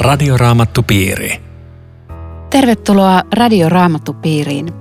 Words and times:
Radioraamattupiiri. 0.00 1.40
Tervetuloa 2.50 3.22
Radioraamattupiiriin. 3.34 4.72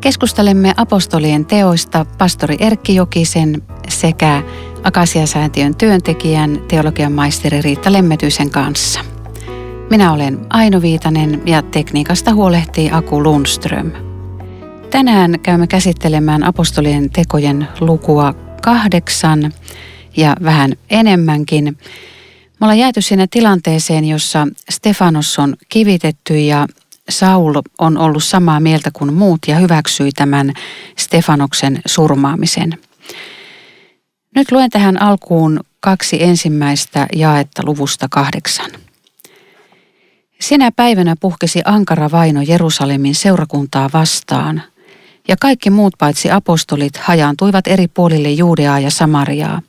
Keskustelemme 0.00 0.74
apostolien 0.76 1.46
teoista 1.46 2.06
pastori 2.18 2.56
Erkki 2.60 2.94
Jokisen 2.94 3.62
sekä 3.88 4.42
Akasiasäätiön 4.82 5.76
työntekijän 5.76 6.58
teologian 6.68 7.12
maisteri 7.12 7.62
Riitta 7.62 7.92
Lemmetyisen 7.92 8.50
kanssa. 8.50 9.00
Minä 9.90 10.12
olen 10.12 10.46
Aino 10.50 10.82
Viitanen 10.82 11.42
ja 11.46 11.62
tekniikasta 11.62 12.34
huolehtii 12.34 12.90
Aku 12.92 13.22
Lundström. 13.22 13.90
Tänään 14.90 15.40
käymme 15.42 15.66
käsittelemään 15.66 16.44
apostolien 16.44 17.10
tekojen 17.10 17.68
lukua 17.80 18.34
kahdeksan 18.62 19.52
ja 20.16 20.36
vähän 20.44 20.72
enemmänkin. 20.90 21.76
Me 22.64 22.66
ollaan 22.66 22.78
jääty 22.78 23.02
sinne 23.02 23.26
tilanteeseen, 23.30 24.04
jossa 24.04 24.48
Stefanos 24.70 25.38
on 25.38 25.56
kivitetty 25.68 26.38
ja 26.38 26.66
Saul 27.08 27.54
on 27.78 27.98
ollut 27.98 28.24
samaa 28.24 28.60
mieltä 28.60 28.90
kuin 28.92 29.14
muut 29.14 29.38
ja 29.48 29.56
hyväksyi 29.56 30.12
tämän 30.12 30.52
Stefanoksen 30.98 31.82
surmaamisen. 31.86 32.78
Nyt 34.36 34.52
luen 34.52 34.70
tähän 34.70 35.02
alkuun 35.02 35.60
kaksi 35.80 36.22
ensimmäistä 36.22 37.06
jaetta 37.12 37.62
luvusta 37.64 38.06
kahdeksan. 38.10 38.70
Sinä 40.40 40.72
päivänä 40.72 41.14
puhkesi 41.20 41.60
ankara 41.64 42.10
vaino 42.10 42.42
Jerusalemin 42.42 43.14
seurakuntaa 43.14 43.90
vastaan, 43.92 44.62
ja 45.28 45.36
kaikki 45.40 45.70
muut 45.70 45.94
paitsi 45.98 46.30
apostolit 46.30 46.96
hajaantuivat 46.96 47.66
eri 47.66 47.88
puolille 47.88 48.30
Juudeaa 48.30 48.80
ja 48.80 48.90
Samariaa. 48.90 49.62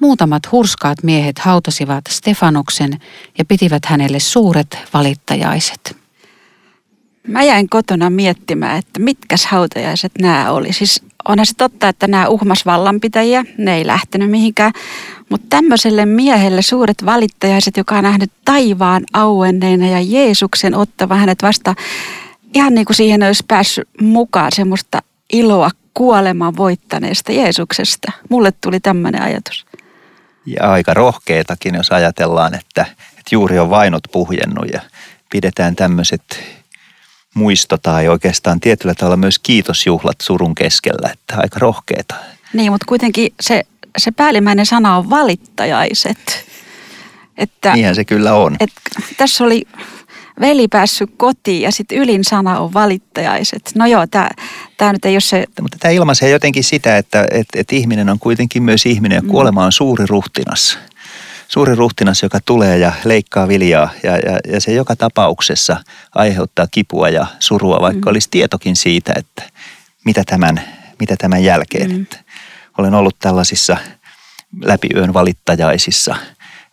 Muutamat 0.00 0.42
hurskaat 0.52 1.02
miehet 1.02 1.38
hautasivat 1.38 2.04
Stefanoksen 2.08 2.92
ja 3.38 3.44
pitivät 3.44 3.84
hänelle 3.84 4.20
suuret 4.20 4.78
valittajaiset. 4.94 5.96
Mä 7.26 7.42
jäin 7.42 7.68
kotona 7.68 8.10
miettimään, 8.10 8.78
että 8.78 9.00
mitkäs 9.00 9.46
hautajaiset 9.46 10.12
nämä 10.20 10.50
oli. 10.50 10.72
Siis 10.72 11.02
onhan 11.28 11.46
se 11.46 11.52
totta, 11.56 11.88
että 11.88 12.06
nämä 12.08 12.28
uhmas 12.28 12.66
vallanpitäjiä, 12.66 13.44
ne 13.58 13.76
ei 13.76 13.86
lähtenyt 13.86 14.30
mihinkään. 14.30 14.72
Mutta 15.28 15.46
tämmöiselle 15.50 16.06
miehelle 16.06 16.62
suuret 16.62 17.04
valittajaiset, 17.04 17.76
joka 17.76 17.96
on 17.96 18.04
nähnyt 18.04 18.32
taivaan 18.44 19.04
auenneena 19.12 19.88
ja 19.88 20.00
Jeesuksen 20.00 20.74
ottava 20.74 21.16
hänet 21.16 21.42
vasta 21.42 21.74
ihan 22.54 22.74
niin 22.74 22.84
kuin 22.84 22.96
siihen 22.96 23.22
olisi 23.22 23.44
päässyt 23.48 23.88
mukaan 24.00 24.52
semmoista 24.52 25.02
iloa 25.32 25.70
kuoleman 25.94 26.56
voittaneesta 26.56 27.32
Jeesuksesta. 27.32 28.12
Mulle 28.30 28.52
tuli 28.52 28.80
tämmöinen 28.80 29.22
ajatus. 29.22 29.65
Ja 30.46 30.72
aika 30.72 30.94
rohkeetakin, 30.94 31.74
jos 31.74 31.92
ajatellaan, 31.92 32.54
että, 32.54 32.86
että 33.10 33.28
juuri 33.32 33.58
on 33.58 33.70
vainot 33.70 34.02
puhjennut 34.12 34.66
ja 34.72 34.80
pidetään 35.30 35.76
tämmöiset 35.76 36.42
muisto 37.34 37.78
tai 37.78 38.08
oikeastaan 38.08 38.60
tietyllä 38.60 38.94
tavalla 38.94 39.16
myös 39.16 39.38
kiitosjuhlat 39.38 40.16
surun 40.22 40.54
keskellä, 40.54 41.10
että 41.12 41.34
aika 41.36 41.58
rohkeeta. 41.58 42.14
Niin, 42.52 42.72
mutta 42.72 42.84
kuitenkin 42.88 43.34
se, 43.40 43.62
se 43.98 44.10
päällimmäinen 44.10 44.66
sana 44.66 44.96
on 44.96 45.10
valittajaiset. 45.10 46.46
Että, 47.38 47.72
Niinhän 47.72 47.94
se 47.94 48.04
kyllä 48.04 48.34
on. 48.34 48.56
Et, 48.60 48.70
tässä 49.16 49.44
oli 49.44 49.66
veli 50.40 50.68
päässyt 50.68 51.10
kotiin 51.16 51.62
ja 51.62 51.72
sitten 51.72 51.98
ylin 51.98 52.24
sana 52.24 52.60
on 52.60 52.74
valittajaiset. 52.74 53.72
No 53.74 53.86
joo, 53.86 54.06
tämä 54.06 54.92
nyt 54.92 55.04
ei 55.04 55.14
ole 55.14 55.20
se... 55.20 55.44
Mutta 55.60 55.78
tämä 55.80 55.92
ilmaisee 55.92 56.30
jotenkin 56.30 56.64
sitä, 56.64 56.96
että 56.96 57.26
et, 57.30 57.46
et 57.54 57.72
ihminen 57.72 58.08
on 58.08 58.18
kuitenkin 58.18 58.62
myös 58.62 58.86
ihminen 58.86 59.16
ja 59.16 59.22
mm. 59.22 59.28
kuolema 59.28 59.64
on 59.64 59.72
suuri 59.72 60.06
ruhtinas 60.06 60.78
suuri 61.48 61.74
ruhtinas, 61.74 62.22
joka 62.22 62.38
tulee 62.44 62.78
ja 62.78 62.92
leikkaa 63.04 63.48
viljaa 63.48 63.90
ja, 64.02 64.12
ja, 64.12 64.38
ja 64.52 64.60
se 64.60 64.72
joka 64.72 64.96
tapauksessa 64.96 65.76
aiheuttaa 66.14 66.66
kipua 66.70 67.08
ja 67.08 67.26
surua, 67.38 67.80
vaikka 67.80 68.06
mm. 68.06 68.10
olisi 68.10 68.28
tietokin 68.30 68.76
siitä, 68.76 69.12
että 69.16 69.42
mitä 70.04 70.22
tämän, 70.26 70.62
mitä 71.00 71.16
tämän 71.18 71.44
jälkeen. 71.44 71.90
Mm. 71.90 72.02
Että 72.02 72.16
olen 72.78 72.94
ollut 72.94 73.16
tällaisissa 73.18 73.76
läpi 74.62 74.88
yön 74.94 75.14
valittajaisissa, 75.14 76.16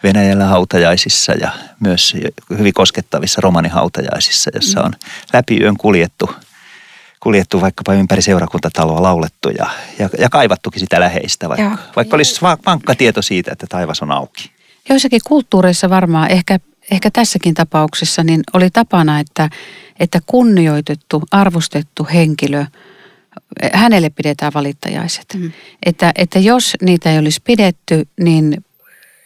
Venäjällä 0.04 0.46
hautajaisissa 0.46 1.32
ja 1.32 1.52
myös 1.80 2.16
hyvin 2.58 2.74
koskettavissa 2.74 3.42
romanihautajaisissa, 3.42 4.52
jossa 4.54 4.80
mm. 4.80 4.86
on 4.86 4.94
läpi 5.34 5.58
yön 5.62 5.78
kuljettu 5.78 6.30
kuljettu 7.24 7.62
vaikkapa 7.62 7.94
ympäri 7.94 8.22
seurakuntataloa, 8.22 9.04
laulettu 9.04 9.50
ja, 9.50 9.70
ja, 10.00 10.10
ja 10.20 10.30
kaivattukin 10.30 10.80
sitä 10.80 11.00
läheistä, 11.00 11.50
vaikka, 11.50 11.78
vaikka 11.96 12.16
olisi 12.16 12.42
vankka 12.66 12.96
tieto 12.96 13.22
siitä, 13.22 13.52
että 13.52 13.68
taivas 13.70 14.02
on 14.02 14.12
auki. 14.12 14.52
Joissakin 14.90 15.22
kulttuureissa 15.28 15.90
varmaan, 15.90 16.32
ehkä, 16.32 16.60
ehkä 16.92 17.12
tässäkin 17.12 17.54
tapauksessa, 17.54 18.24
niin 18.24 18.42
oli 18.54 18.70
tapana, 18.70 19.20
että, 19.20 19.50
että 20.00 20.20
kunnioitettu, 20.26 21.24
arvostettu 21.32 22.08
henkilö, 22.14 22.66
hänelle 23.74 24.10
pidetään 24.10 24.54
valittajaiset. 24.54 25.26
Mm. 25.34 25.52
Että, 25.86 26.12
että 26.16 26.40
jos 26.40 26.74
niitä 26.82 27.12
ei 27.12 27.20
olisi 27.20 27.42
pidetty, 27.44 28.08
niin 28.20 28.66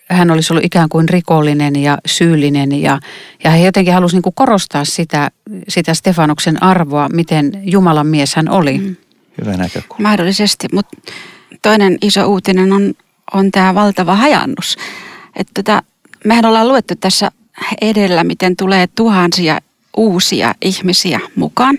hän 0.10 0.32
olisi 0.32 0.54
ollut 0.54 0.66
ikään 0.66 0.90
kuin 0.90 1.10
rikollinen 1.10 1.76
ja 1.76 1.98
syyllinen 2.06 2.82
ja, 2.82 3.00
ja 3.44 3.52
he 3.52 3.66
jotenkin 3.66 3.94
halusi 3.94 4.16
niin 4.16 4.34
korostaa 4.36 4.86
sitä, 4.86 5.32
sitä 5.68 5.94
Stefanoksen 5.94 6.64
arvoa, 6.64 7.10
miten 7.14 7.52
Jumalan 7.64 8.08
mies 8.08 8.36
hän 8.36 8.50
oli. 8.50 8.78
Mm. 8.78 8.96
Hyvä 9.42 9.58
näkökulma. 9.58 10.10
Mahdollisesti, 10.10 10.68
mutta 10.74 10.98
toinen 11.62 11.98
iso 12.02 12.26
uutinen 12.28 12.74
on, 12.74 12.94
on 13.34 13.52
tämä 13.52 13.76
valtava 13.76 14.16
hajannus. 14.16 14.78
Että 15.36 15.52
tota, 15.56 15.84
mehän 16.26 16.46
ollaan 16.46 16.68
luettu 16.68 16.94
tässä 16.96 17.32
edellä, 17.82 18.24
miten 18.24 18.56
tulee 18.56 18.88
tuhansia 18.96 19.60
uusia 19.98 20.56
ihmisiä 20.62 21.20
mukaan. 21.36 21.78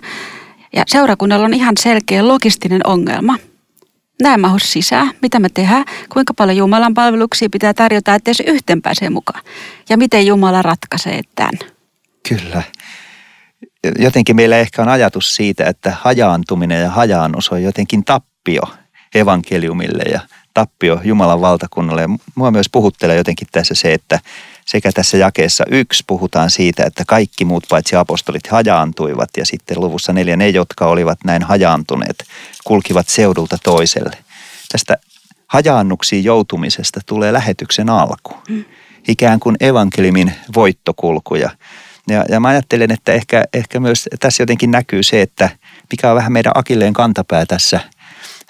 Ja 0.72 0.84
seurakunnalla 0.87 1.45
on 1.45 1.55
ihan 1.55 1.75
selkeä 1.81 2.28
logistinen 2.28 2.81
ongelma. 2.84 3.37
Näin 4.22 4.40
mahu 4.40 4.58
sisään, 4.58 5.10
mitä 5.22 5.38
me 5.38 5.48
tehdään, 5.48 5.84
kuinka 6.12 6.34
paljon 6.34 6.56
Jumalan 6.56 6.94
palveluksia 6.94 7.48
pitää 7.52 7.74
tarjota, 7.74 8.14
ettei 8.14 8.34
se 8.34 8.44
yhten 8.46 8.82
pääsee 8.82 9.10
mukaan. 9.10 9.44
Ja 9.88 9.96
miten 9.96 10.26
Jumala 10.26 10.62
ratkaisee 10.62 11.20
tämän. 11.34 11.58
Kyllä. 12.28 12.62
Jotenkin 13.98 14.36
meillä 14.36 14.56
ehkä 14.56 14.82
on 14.82 14.88
ajatus 14.88 15.34
siitä, 15.36 15.64
että 15.64 15.96
hajaantuminen 16.00 16.82
ja 16.82 16.90
hajaannus 16.90 17.48
on 17.48 17.62
jotenkin 17.62 18.04
tappio 18.04 18.62
evankeliumille 19.14 20.02
ja– 20.02 20.20
tappio 20.58 21.00
Jumalan 21.04 21.40
valtakunnalle. 21.40 22.08
Mua 22.34 22.50
myös 22.50 22.66
puhuttelee 22.72 23.16
jotenkin 23.16 23.48
tässä 23.52 23.74
se, 23.74 23.94
että 23.94 24.20
sekä 24.68 24.92
tässä 24.92 25.16
jakeessa 25.16 25.64
yksi 25.70 26.04
puhutaan 26.06 26.50
siitä, 26.50 26.84
että 26.86 27.04
kaikki 27.06 27.44
muut 27.44 27.64
paitsi 27.68 27.96
apostolit 27.96 28.46
hajaantuivat 28.46 29.28
ja 29.36 29.46
sitten 29.46 29.80
luvussa 29.80 30.12
neljä 30.12 30.36
ne, 30.36 30.48
jotka 30.48 30.86
olivat 30.86 31.18
näin 31.24 31.42
hajaantuneet, 31.42 32.24
kulkivat 32.64 33.08
seudulta 33.08 33.58
toiselle. 33.64 34.18
Tästä 34.72 34.96
hajaannuksiin 35.46 36.24
joutumisesta 36.24 37.00
tulee 37.06 37.32
lähetyksen 37.32 37.90
alku. 37.90 38.34
Mm. 38.48 38.64
Ikään 39.08 39.40
kuin 39.40 39.56
evankeliumin 39.60 40.32
voittokulkuja. 40.54 41.50
Ja, 42.08 42.24
ja 42.28 42.40
mä 42.40 42.48
ajattelen, 42.48 42.90
että 42.90 43.12
ehkä, 43.12 43.44
ehkä 43.54 43.80
myös 43.80 44.08
tässä 44.20 44.42
jotenkin 44.42 44.70
näkyy 44.70 45.02
se, 45.02 45.22
että 45.22 45.50
mikä 45.90 46.10
on 46.10 46.16
vähän 46.16 46.32
meidän 46.32 46.52
akilleen 46.54 46.92
kantapää 46.92 47.46
tässä– 47.46 47.80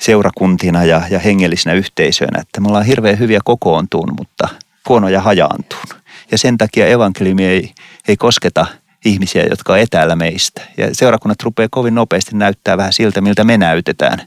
seurakuntina 0.01 0.85
ja, 0.85 1.03
ja 1.11 1.19
hengellisinä 1.19 1.75
yhteisöinä, 1.75 2.41
että 2.41 2.61
me 2.61 2.69
ollaan 2.69 2.85
hirveän 2.85 3.19
hyviä 3.19 3.41
kokoontuun, 3.45 4.15
mutta 4.19 4.49
huonoja 4.89 5.21
hajaantuun. 5.21 5.98
Ja 6.31 6.39
sen 6.39 6.59
takia 6.59 6.87
evankeliumi 6.87 7.45
ei, 7.45 7.73
ei 8.09 8.17
kosketa 8.17 8.67
ihmisiä, 9.05 9.45
jotka 9.51 9.73
on 9.73 9.79
etäällä 9.79 10.17
meistä. 10.17 10.63
Ja 10.77 10.95
seurakunnat 10.95 11.43
rupeaa 11.43 11.69
kovin 11.71 11.95
nopeasti 11.95 12.37
näyttää 12.37 12.77
vähän 12.77 12.93
siltä, 12.93 13.21
miltä 13.21 13.45
me 13.45 13.59
näytetään, 13.59 14.19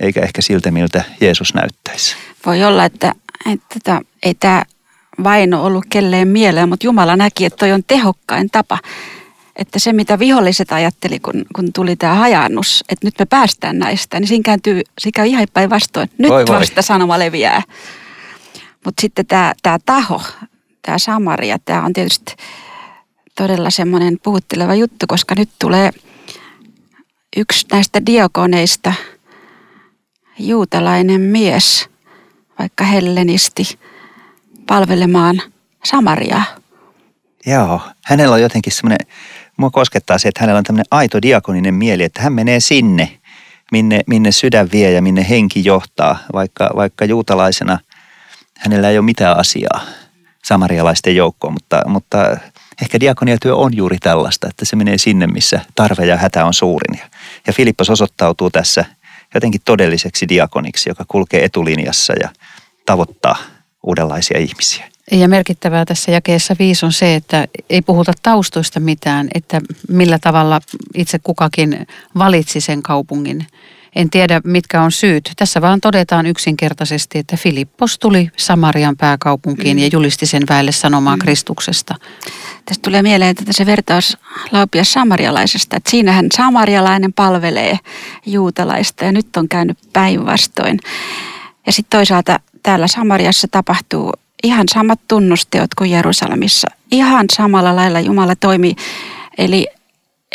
eikä 0.00 0.20
ehkä 0.20 0.42
siltä, 0.42 0.70
miltä 0.70 1.04
Jeesus 1.20 1.54
näyttäisi. 1.54 2.16
Voi 2.46 2.64
olla, 2.64 2.84
että, 2.84 3.12
että, 3.52 3.66
tota, 3.74 4.00
ei 4.22 4.34
tämä 4.34 4.62
vaino 5.24 5.64
ollut 5.64 5.84
kelleen 5.90 6.28
mieleen, 6.28 6.68
mutta 6.68 6.86
Jumala 6.86 7.16
näki, 7.16 7.44
että 7.44 7.56
toi 7.56 7.72
on 7.72 7.84
tehokkain 7.86 8.50
tapa 8.50 8.78
että 9.60 9.78
se 9.78 9.92
mitä 9.92 10.18
viholliset 10.18 10.72
ajatteli, 10.72 11.20
kun, 11.20 11.44
kun 11.56 11.72
tuli 11.72 11.96
tämä 11.96 12.14
hajannus, 12.14 12.84
että 12.88 13.06
nyt 13.06 13.14
me 13.18 13.26
päästään 13.26 13.78
näistä, 13.78 14.20
niin 14.20 14.28
siinä 14.28 14.42
kääntyy, 14.42 14.82
käy 15.14 15.26
ihan 15.26 15.46
päinvastoin. 15.52 16.10
Nyt 16.18 16.30
voi 16.30 16.46
vasta 16.46 16.76
voi. 16.76 16.82
sanoma 16.82 17.18
leviää. 17.18 17.62
Mutta 18.84 19.00
sitten 19.00 19.26
tämä 19.26 19.78
taho, 19.86 20.22
tämä 20.82 20.98
Samaria, 20.98 21.58
tämä 21.64 21.84
on 21.84 21.92
tietysti 21.92 22.34
todella 23.34 23.70
semmoinen 23.70 24.18
puhutteleva 24.22 24.74
juttu, 24.74 25.06
koska 25.08 25.34
nyt 25.34 25.48
tulee 25.58 25.90
yksi 27.36 27.66
näistä 27.72 28.06
diakoneista, 28.06 28.92
juutalainen 30.38 31.20
mies, 31.20 31.88
vaikka 32.58 32.84
hellenisti, 32.84 33.78
palvelemaan 34.66 35.42
Samariaa. 35.84 36.44
Joo, 37.46 37.80
hänellä 38.04 38.34
on 38.34 38.42
jotenkin 38.42 38.72
semmoinen 38.72 39.06
mua 39.56 39.70
koskettaa 39.70 40.18
se, 40.18 40.28
että 40.28 40.40
hänellä 40.40 40.58
on 40.58 40.64
tämmöinen 40.64 40.86
aito 40.90 41.22
diakoninen 41.22 41.74
mieli, 41.74 42.02
että 42.02 42.22
hän 42.22 42.32
menee 42.32 42.60
sinne, 42.60 43.18
minne, 43.72 44.00
minne 44.06 44.32
sydän 44.32 44.68
vie 44.72 44.92
ja 44.92 45.02
minne 45.02 45.26
henki 45.28 45.64
johtaa, 45.64 46.18
vaikka, 46.32 46.70
vaikka 46.76 47.04
juutalaisena 47.04 47.78
hänellä 48.58 48.90
ei 48.90 48.98
ole 48.98 49.04
mitään 49.04 49.36
asiaa 49.36 49.80
samarialaisten 50.44 51.16
joukkoon, 51.16 51.52
mutta, 51.52 51.82
mutta 51.86 52.36
ehkä 52.82 53.00
diakoniatyö 53.00 53.56
on 53.56 53.76
juuri 53.76 53.98
tällaista, 53.98 54.48
että 54.48 54.64
se 54.64 54.76
menee 54.76 54.98
sinne, 54.98 55.26
missä 55.26 55.60
tarve 55.74 56.06
ja 56.06 56.16
hätä 56.16 56.44
on 56.44 56.54
suurin. 56.54 57.00
Ja, 57.46 57.52
Filippos 57.52 57.90
osoittautuu 57.90 58.50
tässä 58.50 58.84
jotenkin 59.34 59.60
todelliseksi 59.64 60.28
diakoniksi, 60.28 60.90
joka 60.90 61.04
kulkee 61.08 61.44
etulinjassa 61.44 62.12
ja 62.20 62.28
tavoittaa 62.86 63.36
uudenlaisia 63.82 64.38
ihmisiä. 64.38 64.90
Ja 65.12 65.28
merkittävää 65.28 65.84
tässä 65.84 66.10
jakeessa 66.10 66.56
viisi 66.58 66.86
on 66.86 66.92
se, 66.92 67.14
että 67.14 67.48
ei 67.70 67.82
puhuta 67.82 68.12
taustoista 68.22 68.80
mitään, 68.80 69.28
että 69.34 69.60
millä 69.88 70.18
tavalla 70.18 70.60
itse 70.94 71.18
kukakin 71.18 71.86
valitsi 72.18 72.60
sen 72.60 72.82
kaupungin. 72.82 73.46
En 73.96 74.10
tiedä, 74.10 74.40
mitkä 74.44 74.82
on 74.82 74.92
syyt. 74.92 75.30
Tässä 75.36 75.60
vaan 75.60 75.80
todetaan 75.80 76.26
yksinkertaisesti, 76.26 77.18
että 77.18 77.36
Filippos 77.36 77.98
tuli 77.98 78.30
Samarian 78.36 78.96
pääkaupunkiin 78.96 79.76
mm. 79.76 79.82
ja 79.82 79.88
julisti 79.92 80.26
sen 80.26 80.42
väelle 80.48 80.72
sanomaan 80.72 81.18
mm. 81.18 81.22
Kristuksesta. 81.22 81.94
Tästä 82.64 82.82
tulee 82.82 83.02
mieleen 83.02 83.30
että 83.30 83.52
se 83.52 83.66
vertaus 83.66 84.16
laupia 84.52 84.84
samarialaisesta, 84.84 85.76
että 85.76 85.90
siinähän 85.90 86.26
samarialainen 86.36 87.12
palvelee 87.12 87.78
juutalaista 88.26 89.04
ja 89.04 89.12
nyt 89.12 89.36
on 89.36 89.48
käynyt 89.48 89.78
päinvastoin. 89.92 90.78
Ja 91.66 91.72
sitten 91.72 91.98
toisaalta 91.98 92.40
täällä 92.62 92.86
Samariassa 92.86 93.48
tapahtuu 93.50 94.12
ihan 94.42 94.66
samat 94.72 95.00
tunnusteot 95.08 95.74
kuin 95.74 95.90
Jerusalemissa. 95.90 96.68
Ihan 96.90 97.26
samalla 97.32 97.76
lailla 97.76 98.00
Jumala 98.00 98.36
toimii. 98.36 98.76
Eli 99.38 99.66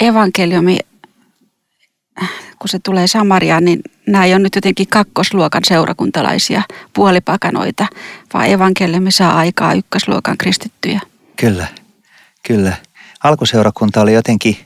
evankeliumi, 0.01 0.77
kun 2.59 2.69
se 2.69 2.79
tulee 2.79 3.07
Samariaan, 3.07 3.65
niin 3.65 3.79
nämä 4.07 4.25
ei 4.25 4.33
ole 4.33 4.39
nyt 4.39 4.55
jotenkin 4.55 4.87
kakkosluokan 4.87 5.61
seurakuntalaisia 5.65 6.61
puolipakanoita, 6.93 7.87
vaan 8.33 8.49
evankeliumi 8.49 9.11
saa 9.11 9.37
aikaa 9.37 9.73
ykkösluokan 9.73 10.37
kristittyjä. 10.37 11.01
Kyllä, 11.35 11.67
kyllä. 12.47 12.73
Alkuseurakunta 13.23 14.01
oli 14.01 14.13
jotenkin 14.13 14.57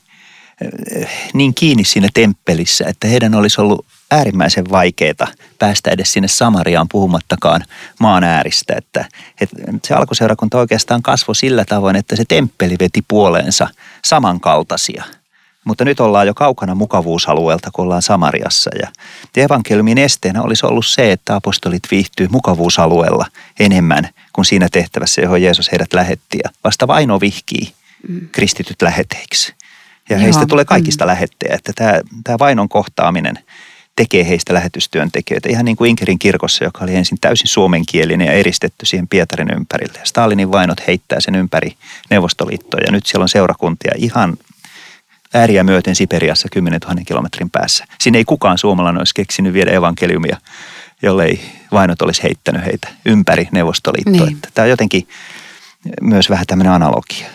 eh, 0.96 1.10
niin 1.34 1.54
kiinni 1.54 1.84
siinä 1.84 2.08
temppelissä, 2.14 2.86
että 2.88 3.08
heidän 3.08 3.36
olisi 3.36 3.62
ollut 3.62 3.86
äärimmäisen 4.12 4.70
vaikeaa 4.72 5.28
päästä 5.60 5.92
edes 5.92 6.14
sinne 6.14 6.28
Samariaan 6.28 6.88
puhumattakaan 6.92 7.66
maan 8.00 8.24
ääristä. 8.24 8.74
Että, 8.78 9.06
että 9.42 9.56
se 9.84 9.94
alkuseurakunta 9.94 10.58
oikeastaan 10.58 11.02
kasvoi 11.02 11.36
sillä 11.36 11.66
tavoin, 11.66 11.96
että 11.96 12.16
se 12.16 12.24
temppeli 12.28 12.76
veti 12.80 13.04
puoleensa 13.08 13.68
samankaltaisia. 14.06 15.04
Mutta 15.66 15.86
nyt 15.86 16.00
ollaan 16.00 16.28
jo 16.28 16.34
kaukana 16.34 16.76
mukavuusalueelta, 16.76 17.70
kun 17.74 17.84
ollaan 17.86 18.02
Samariassa. 18.02 18.72
Ja 18.82 18.88
evankeliumin 19.38 19.98
esteenä 19.98 20.42
olisi 20.42 20.66
ollut 20.66 20.86
se, 20.86 21.12
että 21.12 21.36
apostolit 21.36 21.84
viihtyy 21.92 22.28
mukavuusalueella 22.28 23.26
enemmän 23.60 24.10
kuin 24.34 24.46
siinä 24.46 24.68
tehtävässä, 24.72 25.22
johon 25.22 25.42
Jeesus 25.42 25.72
heidät 25.72 25.94
lähetti. 25.94 26.40
Ja 26.44 26.50
vasta 26.64 26.88
vaino 26.88 27.20
vihkii 27.20 27.74
mm. 28.08 28.30
kristityt 28.32 28.82
läheteiksi. 28.82 29.54
Ja 30.10 30.16
Joo. 30.16 30.24
heistä 30.24 30.46
tulee 30.46 30.66
kaikista 30.66 31.06
mm. 31.06 31.08
lähettejä. 31.08 31.56
Että 31.56 31.72
tämä, 31.76 32.02
tämä 32.24 32.40
vainon 32.40 32.70
kohtaaminen– 32.70 33.40
tekee 34.00 34.28
heistä 34.30 34.54
lähetystyöntekijöitä. 34.54 35.50
Ihan 35.50 35.66
niin 35.66 35.76
kuin 35.76 35.90
Inkerin 35.90 36.20
kirkossa, 36.20 36.64
joka 36.64 36.84
oli 36.84 36.96
ensin 36.96 37.18
täysin 37.22 37.48
suomenkielinen 37.48 38.28
ja 38.28 38.34
eristetty 38.34 38.86
siihen 38.86 39.08
Pietarin 39.08 39.54
ympärille. 39.54 40.00
Stalinin 40.04 40.52
vainot 40.52 40.88
heittää 40.88 41.20
sen 41.20 41.36
ympäri 41.36 41.74
Neuvostoliittoa 42.10 42.80
ja 42.86 42.92
nyt 42.92 43.06
siellä 43.06 43.24
on 43.24 43.30
seurakuntia 43.30 43.92
ihan 43.98 44.38
ääriä 45.34 45.64
myöten 45.64 45.96
Siperiassa 45.96 46.48
10 46.52 46.80
000 46.80 47.02
kilometrin 47.06 47.50
päässä. 47.50 47.86
Siinä 48.02 48.18
ei 48.18 48.26
kukaan 48.26 48.58
suomalainen 48.58 49.00
olisi 49.00 49.14
keksinyt 49.14 49.54
viedä 49.54 49.72
evankeliumia, 49.72 50.38
jollei 51.02 51.42
vainot 51.72 52.02
olisi 52.02 52.24
heittänyt 52.24 52.66
heitä 52.66 52.88
ympäri 53.06 53.48
Neuvostoliittoa. 53.52 54.26
Niin. 54.26 54.38
Tämä 54.54 54.64
on 54.64 54.70
jotenkin 54.70 55.08
myös 56.02 56.30
vähän 56.30 56.46
tämmöinen 56.48 56.74
analogia. 56.74 57.28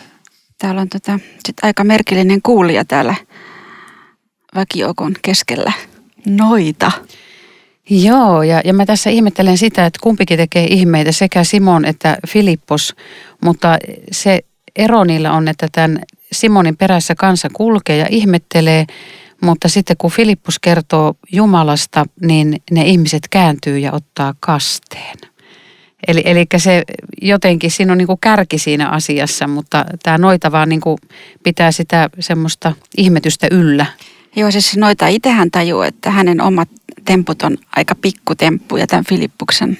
Täällä 0.57 0.81
on 0.81 0.89
tota, 0.89 1.19
sit 1.45 1.55
aika 1.63 1.83
merkillinen 1.83 2.41
kuulija 2.41 2.85
täällä 2.85 3.15
väkijoukon 4.55 5.15
keskellä 5.21 5.71
noita. 6.25 6.91
Joo, 7.89 8.43
ja, 8.43 8.61
ja 8.65 8.73
mä 8.73 8.85
tässä 8.85 9.09
ihmettelen 9.09 9.57
sitä, 9.57 9.85
että 9.85 9.99
kumpikin 10.03 10.37
tekee 10.37 10.67
ihmeitä, 10.69 11.11
sekä 11.11 11.43
Simon 11.43 11.85
että 11.85 12.17
Filippos, 12.27 12.95
mutta 13.43 13.77
se 14.11 14.39
ero 14.75 15.03
niillä 15.03 15.31
on, 15.31 15.47
että 15.47 15.67
tämän 15.71 15.99
Simonin 16.39 16.77
perässä 16.77 17.15
kansa 17.15 17.47
kulkee 17.53 17.97
ja 17.97 18.05
ihmettelee, 18.09 18.85
mutta 19.41 19.69
sitten 19.69 19.97
kun 19.97 20.11
Filippus 20.11 20.59
kertoo 20.59 21.13
Jumalasta, 21.31 22.05
niin 22.21 22.61
ne 22.71 22.81
ihmiset 22.85 23.27
kääntyy 23.29 23.79
ja 23.79 23.91
ottaa 23.91 24.33
kasteen. 24.39 25.17
Eli, 26.07 26.21
eli 26.25 26.45
se 26.57 26.83
jotenkin, 27.21 27.71
siinä 27.71 27.91
on 27.91 27.97
niin 27.97 28.07
kuin 28.07 28.19
kärki 28.21 28.57
siinä 28.57 28.89
asiassa, 28.89 29.47
mutta 29.47 29.85
tämä 30.03 30.17
noita 30.17 30.51
vaan 30.51 30.69
niin 30.69 30.81
kuin 30.81 30.97
pitää 31.43 31.71
sitä 31.71 32.09
semmoista 32.19 32.73
ihmetystä 32.97 33.47
yllä. 33.51 33.85
Joo, 34.35 34.51
siis 34.51 34.77
noita 34.77 35.07
itsehän 35.07 35.51
tajuu, 35.51 35.81
että 35.81 36.11
hänen 36.11 36.41
omat 36.41 36.69
temput 37.05 37.41
on 37.41 37.57
aika 37.75 37.95
pikkutemppuja 37.95 38.87
tämän 38.87 39.05
Filippuksen 39.09 39.77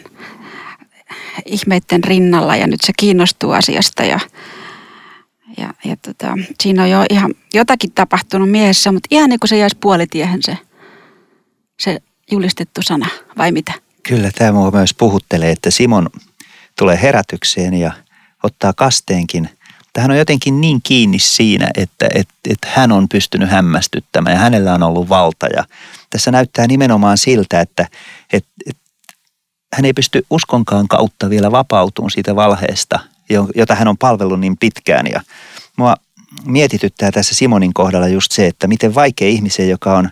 ihmeiden 1.45 2.03
rinnalla 2.03 2.55
ja 2.55 2.67
nyt 2.67 2.81
se 2.83 2.93
kiinnostuu 2.97 3.51
asiasta 3.51 4.03
ja, 4.03 4.19
ja, 5.57 5.73
ja 5.85 5.95
tota, 5.97 6.37
siinä 6.63 6.83
on 6.83 6.89
jo 6.89 7.05
ihan 7.09 7.33
jotakin 7.53 7.91
tapahtunut 7.91 8.51
miehessä, 8.51 8.91
mutta 8.91 9.07
ihan 9.11 9.29
niin 9.29 9.39
kuin 9.39 9.49
se 9.49 9.57
jäisi 9.57 9.77
puolitiehen 9.79 10.43
se, 10.43 10.57
se 11.79 11.99
julistettu 12.31 12.81
sana, 12.81 13.09
vai 13.37 13.51
mitä? 13.51 13.73
Kyllä, 14.03 14.31
tämä 14.31 14.51
mua 14.51 14.71
myös 14.71 14.93
puhuttelee, 14.93 15.51
että 15.51 15.71
Simon 15.71 16.09
tulee 16.79 17.01
herätykseen 17.01 17.73
ja 17.73 17.91
ottaa 18.43 18.73
kasteenkin– 18.73 19.49
että 19.95 20.01
hän 20.01 20.11
on 20.11 20.17
jotenkin 20.17 20.61
niin 20.61 20.79
kiinni 20.83 21.19
siinä, 21.19 21.69
että, 21.77 22.07
että, 22.15 22.33
että 22.49 22.67
hän 22.75 22.91
on 22.91 23.09
pystynyt 23.09 23.49
hämmästyttämään 23.49 24.33
ja 24.33 24.39
hänellä 24.39 24.73
on 24.73 24.83
ollut 24.83 25.09
valta. 25.09 25.47
Ja 25.55 25.63
tässä 26.09 26.31
näyttää 26.31 26.67
nimenomaan 26.67 27.17
siltä, 27.17 27.61
että, 27.61 27.87
että, 28.33 28.49
että 28.69 28.83
hän 29.73 29.85
ei 29.85 29.93
pysty 29.93 30.25
uskonkaan 30.29 30.87
kautta 30.87 31.29
vielä 31.29 31.51
vapautumaan 31.51 32.11
siitä 32.11 32.35
valheesta, 32.35 32.99
jota 33.55 33.75
hän 33.75 33.87
on 33.87 33.97
palvellut 33.97 34.39
niin 34.39 34.57
pitkään. 34.57 35.05
Ja 35.07 35.21
mua 35.77 35.95
mietityttää 36.45 37.11
tässä 37.11 37.35
Simonin 37.35 37.73
kohdalla 37.73 38.07
just 38.07 38.31
se, 38.31 38.47
että 38.47 38.67
miten 38.67 38.95
vaikea 38.95 39.27
ihmisen, 39.27 39.69
joka 39.69 39.97
on, 39.97 40.09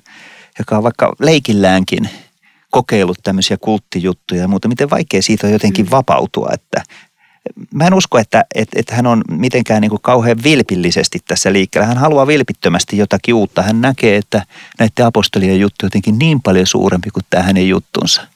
joka 0.60 0.78
on 0.78 0.84
vaikka 0.84 1.14
leikilläänkin 1.20 2.10
kokeillut 2.72 3.18
tämmöisiä 3.24 3.58
kulttijuttuja 3.58 4.42
ja 4.42 4.48
muuta, 4.48 4.68
miten 4.68 4.90
vaikea 4.90 5.22
siitä 5.22 5.48
on 5.48 5.54
jotenkin 5.54 5.86
mm. 5.86 5.92
vapautua, 5.92 6.50
että, 6.54 6.84
mä 7.74 7.88
en 7.88 7.94
usko, 7.94 8.18
että, 8.18 8.46
että, 8.56 8.80
että 8.80 8.96
hän 8.96 9.08
on 9.08 9.22
mitenkään 9.32 9.82
niin 9.82 9.90
kuin 9.90 10.02
kauhean 10.02 10.44
vilpillisesti 10.44 11.20
tässä 11.28 11.54
liikkeellä. 11.54 11.88
Hän 11.88 11.98
haluaa 11.98 12.28
vilpittömästi 12.28 12.98
jotakin 12.98 13.34
uutta. 13.34 13.62
Hän 13.62 13.82
näkee, 13.82 14.18
että 14.18 14.46
näiden 14.80 15.06
apostolien 15.06 15.60
juttu 15.60 15.86
on 15.86 15.88
jotenkin 15.88 16.20
niin 16.20 16.42
paljon 16.42 16.68
suurempi 16.68 17.10
kuin 17.10 17.24
tämä 17.30 17.44
hänen 17.44 17.70
juttunsa. 17.70 18.28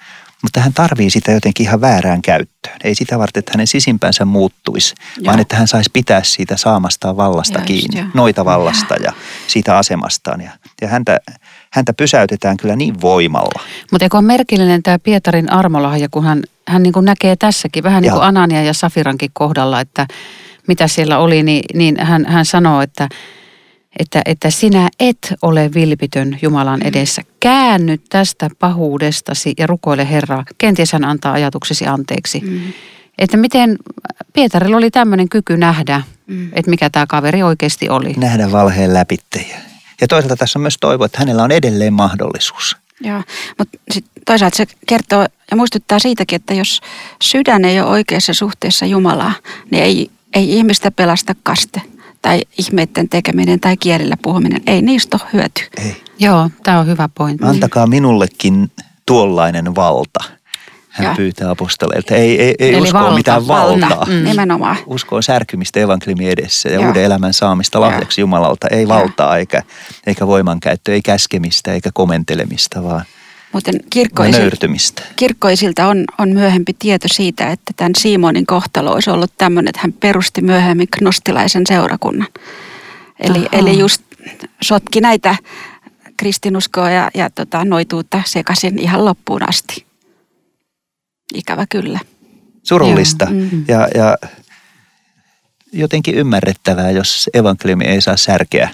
Mutta 0.48 0.62
hän 0.62 0.74
tarvii 0.74 1.10
sitä 1.10 1.32
jotenkin 1.32 1.66
ihan 1.66 1.82
väärään 1.82 2.22
käyttöön. 2.22 2.78
Ei 2.84 2.96
sitä 2.96 3.20
varten, 3.20 3.40
että 3.40 3.52
hänen 3.54 3.68
sisimpänsä 3.68 4.26
muuttuisi, 4.26 4.96
Joo. 5.18 5.26
vaan 5.26 5.40
että 5.40 5.56
hän 5.56 5.68
saisi 5.68 5.90
pitää 5.94 6.24
siitä 6.24 6.58
saamastaan 6.58 7.18
vallasta 7.18 7.60
Just, 7.60 7.68
kiinni, 7.68 8.00
jo. 8.00 8.06
noita 8.14 8.46
vallasta 8.46 8.96
ja 9.04 9.14
siitä 9.48 9.78
asemastaan. 9.78 10.42
Ja, 10.42 10.52
ja 10.82 10.88
häntä, 10.88 11.20
häntä 11.72 11.94
pysäytetään 11.94 12.58
kyllä 12.58 12.76
niin 12.76 13.02
voimalla. 13.02 13.62
Mutta 13.92 14.06
eikö 14.06 14.18
ole 14.18 14.26
merkillinen 14.26 14.84
tämä 14.84 15.00
Pietarin 15.00 15.52
armolahja, 15.52 16.08
kun 16.12 16.24
hän, 16.24 16.44
hän 16.68 16.84
niin 16.84 16.94
kuin 16.94 17.06
näkee 17.06 17.36
tässäkin, 17.36 17.84
vähän 17.84 18.02
niin 18.02 18.12
kuin 18.12 18.24
Anania 18.24 18.64
ja 18.64 18.74
Safirankin 18.74 19.32
kohdalla, 19.34 19.82
että 19.82 20.08
mitä 20.68 20.88
siellä 20.88 21.18
oli, 21.20 21.44
niin, 21.44 21.64
niin 21.74 21.98
hän, 22.00 22.26
hän 22.26 22.46
sanoo, 22.46 22.82
että, 22.82 23.10
että, 24.00 24.22
että 24.26 24.50
sinä 24.50 24.90
et 25.00 25.34
ole 25.42 25.70
vilpitön 25.74 26.40
Jumalan 26.42 26.82
edessä. 26.84 27.22
Käänny 27.40 27.98
tästä 28.10 28.50
pahuudestasi 28.60 29.54
ja 29.58 29.68
rukoile 29.68 30.10
Herraa. 30.10 30.44
Kenties 30.58 30.92
hän 30.92 31.06
antaa 31.06 31.34
ajatuksesi 31.34 31.88
anteeksi. 31.88 32.40
Mm. 32.40 32.60
Että 33.18 33.38
miten 33.38 33.78
Pietarilla 34.34 34.78
oli 34.78 34.92
tämmöinen 34.92 35.30
kyky 35.30 35.58
nähdä, 35.58 36.02
mm. 36.28 36.50
että 36.54 36.70
mikä 36.70 36.90
tämä 36.90 37.06
kaveri 37.08 37.44
oikeasti 37.44 37.90
oli. 37.90 38.14
Nähdä 38.18 38.52
valheen 38.52 38.94
läpittejä. 38.94 39.58
Ja 40.02 40.08
toisaalta 40.08 40.36
tässä 40.36 40.60
on 40.60 40.62
myös 40.62 40.78
toivo, 40.80 41.06
että 41.06 41.20
hänellä 41.20 41.44
on 41.44 41.52
edelleen 41.52 41.94
mahdollisuus. 41.94 42.78
Joo, 43.02 43.24
mutta 43.58 43.78
sitten 43.92 44.24
toisaalta 44.26 44.58
se 44.58 44.66
kertoo 44.88 45.28
ja 45.52 45.58
muistuttaa 45.58 46.00
siitäkin, 46.00 46.36
että 46.36 46.54
jos 46.54 46.82
sydän 47.22 47.66
ei 47.66 47.82
ole 47.82 47.90
oikeassa 47.90 48.34
suhteessa 48.34 48.86
Jumalaa, 48.86 49.34
niin 49.72 49.84
ei, 49.84 50.12
ei 50.34 50.58
ihmistä 50.58 50.92
pelasta 50.92 51.36
kaste 51.44 51.82
tai 52.22 52.42
ihmeiden 52.58 53.10
tekeminen 53.10 53.60
tai 53.60 53.78
kielillä 53.78 54.16
puhuminen. 54.22 54.62
Ei 54.68 54.82
niistä 54.82 55.18
ole 55.22 55.30
hyöty. 55.34 55.62
Ei. 55.78 56.02
Joo, 56.20 56.50
tämä 56.64 56.80
on 56.80 56.88
hyvä 56.88 57.10
pointti. 57.16 57.46
Antakaa 57.46 57.88
minullekin 57.88 58.72
tuollainen 59.06 59.76
valta– 59.76 60.24
hän 60.98 61.08
ja. 61.08 61.14
pyytää 61.16 61.50
apostoleilta. 61.50 62.16
Ei, 62.16 62.42
ei, 62.42 62.56
ei 62.60 62.76
uskoa 62.76 63.02
valta, 63.02 63.16
mitään 63.16 63.48
valtaa. 63.48 63.90
Valta. 63.90 64.06
Mm. 64.12 64.24
Nimenomaan. 64.24 64.78
Uskoa 64.86 65.22
särkymistä 65.22 65.80
evankeliumin 65.80 66.30
edessä 66.30 66.70
ja 66.70 66.76
Joo. 66.76 66.88
uuden 66.88 67.04
elämän 67.04 67.34
saamista 67.34 67.82
lahjaksi 67.82 68.22
Jumalalta. 68.22 68.68
Ei 68.68 68.88
valtaa 68.88 69.38
eikä, 69.38 69.64
eikä 70.08 70.28
voimankäyttöä, 70.28 70.94
ei 70.94 71.02
käskemistä 71.02 71.74
eikä 71.74 71.90
komentelemista, 71.94 72.84
vaan 72.84 73.06
Muuten 73.54 73.76
kirkkoisilta, 73.90 74.68
kirkkoisilta 75.16 75.88
on, 75.88 76.06
on 76.18 76.30
myöhempi 76.30 76.74
tieto 76.80 77.08
siitä, 77.12 77.52
että 77.52 77.74
tämän 77.76 77.92
Simonin 77.98 78.46
kohtalo 78.46 78.92
olisi 78.92 79.10
ollut 79.10 79.32
tämmöinen, 79.38 79.70
että 79.70 79.82
hän 79.82 79.94
perusti 79.94 80.42
myöhemmin 80.42 80.88
gnostilaisen 80.98 81.64
seurakunnan. 81.68 82.28
Eli, 83.20 83.48
eli 83.52 83.80
just 83.80 84.02
sotki 84.62 85.02
näitä 85.02 85.36
kristinuskoa 86.18 86.90
ja, 86.90 87.12
ja 87.14 87.30
tota, 87.30 87.66
noituutta 87.66 88.22
sekaisin 88.26 88.80
ihan 88.80 89.06
loppuun 89.06 89.50
asti. 89.50 89.86
Ikävä 91.34 91.66
kyllä. 91.70 92.00
Surullista 92.64 93.26
Joo, 93.26 93.34
mm. 93.34 93.66
ja, 93.68 93.88
ja 93.96 94.18
jotenkin 95.74 96.16
ymmärrettävää, 96.16 96.92
jos 96.92 97.30
evankeliumi 97.34 97.86
ei 97.86 98.02
saa 98.02 98.18
särkeä 98.18 98.70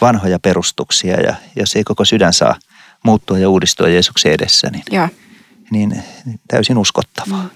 vanhoja 0.00 0.38
perustuksia 0.38 1.20
ja 1.20 1.34
jos 1.56 1.76
ei 1.76 1.84
koko 1.84 2.04
sydän 2.04 2.32
saa 2.32 2.54
muuttua 3.04 3.38
ja 3.38 3.48
uudistua 3.48 3.88
Jeesuksen 3.88 4.32
edessä, 4.32 4.70
niin, 4.70 4.82
Joo. 4.90 5.08
niin 5.70 6.02
täysin 6.48 6.78
uskottavaa. 6.78 7.48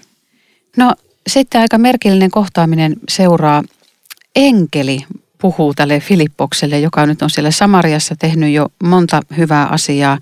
No 0.77 0.93
sitten 1.27 1.61
aika 1.61 1.77
merkillinen 1.77 2.31
kohtaaminen 2.31 2.95
seuraa. 3.09 3.63
Enkeli 4.35 4.99
puhuu 5.41 5.73
tälle 5.73 5.99
Filippokselle, 5.99 6.79
joka 6.79 7.05
nyt 7.05 7.21
on 7.21 7.29
siellä 7.29 7.51
Samariassa 7.51 8.15
tehnyt 8.15 8.53
jo 8.53 8.67
monta 8.83 9.21
hyvää 9.37 9.67
asiaa. 9.67 10.17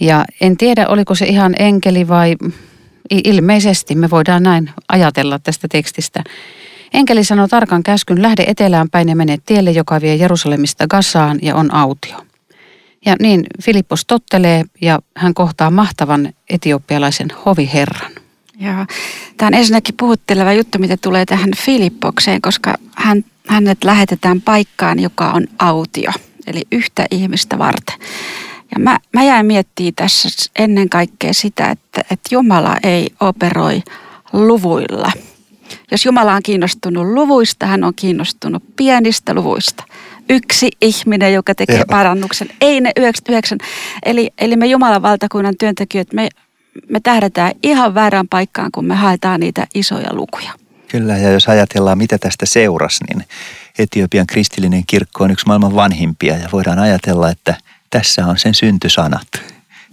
Ja 0.00 0.24
en 0.40 0.56
tiedä, 0.56 0.86
oliko 0.88 1.14
se 1.14 1.26
ihan 1.26 1.54
enkeli 1.58 2.08
vai 2.08 2.36
ilmeisesti 3.10 3.94
me 3.94 4.10
voidaan 4.10 4.42
näin 4.42 4.70
ajatella 4.88 5.38
tästä 5.38 5.68
tekstistä. 5.68 6.24
Enkeli 6.94 7.24
sanoo 7.24 7.48
tarkan 7.48 7.82
käskyn, 7.82 8.22
lähde 8.22 8.44
etelään 8.46 8.90
päin 8.90 9.08
ja 9.08 9.16
mene 9.16 9.38
tielle, 9.46 9.70
joka 9.70 10.00
vie 10.00 10.14
Jerusalemista 10.14 10.86
Gassaan 10.86 11.38
ja 11.42 11.54
on 11.54 11.74
autio. 11.74 12.16
Ja 13.06 13.16
niin 13.20 13.44
Filippos 13.62 14.04
tottelee 14.04 14.64
ja 14.80 14.98
hän 15.16 15.34
kohtaa 15.34 15.70
mahtavan 15.70 16.32
etiopialaisen 16.50 17.28
hoviherran. 17.46 18.12
Joo. 18.60 18.86
Tämä 19.36 19.46
on 19.46 19.54
ensinnäkin 19.54 19.94
puhutteleva 19.98 20.52
juttu, 20.52 20.78
mitä 20.78 20.96
tulee 20.96 21.26
tähän 21.26 21.50
Filippokseen, 21.56 22.42
koska 22.42 22.74
hän, 22.96 23.24
hänet 23.48 23.84
lähetetään 23.84 24.40
paikkaan, 24.40 25.00
joka 25.00 25.30
on 25.30 25.46
autio, 25.58 26.10
eli 26.46 26.62
yhtä 26.72 27.06
ihmistä 27.10 27.58
varten. 27.58 27.98
Ja 28.74 28.78
mä, 28.78 28.98
mä 29.12 29.22
jäin 29.22 29.46
miettimään 29.46 29.94
tässä 29.96 30.28
ennen 30.58 30.88
kaikkea 30.88 31.34
sitä, 31.34 31.70
että, 31.70 32.00
että 32.00 32.28
Jumala 32.30 32.76
ei 32.82 33.10
operoi 33.20 33.82
luvuilla. 34.32 35.12
Jos 35.90 36.04
Jumala 36.04 36.34
on 36.34 36.42
kiinnostunut 36.42 37.06
luvuista, 37.06 37.66
hän 37.66 37.84
on 37.84 37.92
kiinnostunut 37.96 38.62
pienistä 38.76 39.34
luvuista. 39.34 39.84
Yksi 40.28 40.70
ihminen, 40.80 41.32
joka 41.32 41.54
tekee 41.54 41.76
Joo. 41.76 41.84
parannuksen, 41.90 42.48
ei 42.60 42.80
ne 42.80 42.92
99. 42.96 43.58
Eli, 44.04 44.30
eli 44.38 44.56
me 44.56 44.66
Jumalan 44.66 45.02
valtakunnan 45.02 45.54
työntekijät, 45.58 46.12
me, 46.12 46.28
me 46.88 47.00
tähdätään 47.00 47.52
ihan 47.62 47.94
väärään 47.94 48.28
paikkaan, 48.28 48.70
kun 48.72 48.84
me 48.84 48.94
haetaan 48.94 49.40
niitä 49.40 49.66
isoja 49.74 50.12
lukuja. 50.12 50.50
Kyllä, 50.88 51.18
ja 51.18 51.30
jos 51.30 51.48
ajatellaan, 51.48 51.98
mitä 51.98 52.18
tästä 52.18 52.46
seurasi, 52.46 53.04
niin 53.04 53.24
Etiopian 53.78 54.26
kristillinen 54.26 54.82
kirkko 54.86 55.24
on 55.24 55.30
yksi 55.30 55.46
maailman 55.46 55.74
vanhimpia 55.74 56.36
ja 56.36 56.48
voidaan 56.52 56.78
ajatella, 56.78 57.30
että 57.30 57.54
tässä 57.90 58.26
on 58.26 58.38
sen 58.38 58.54
syntysanat. 58.54 59.28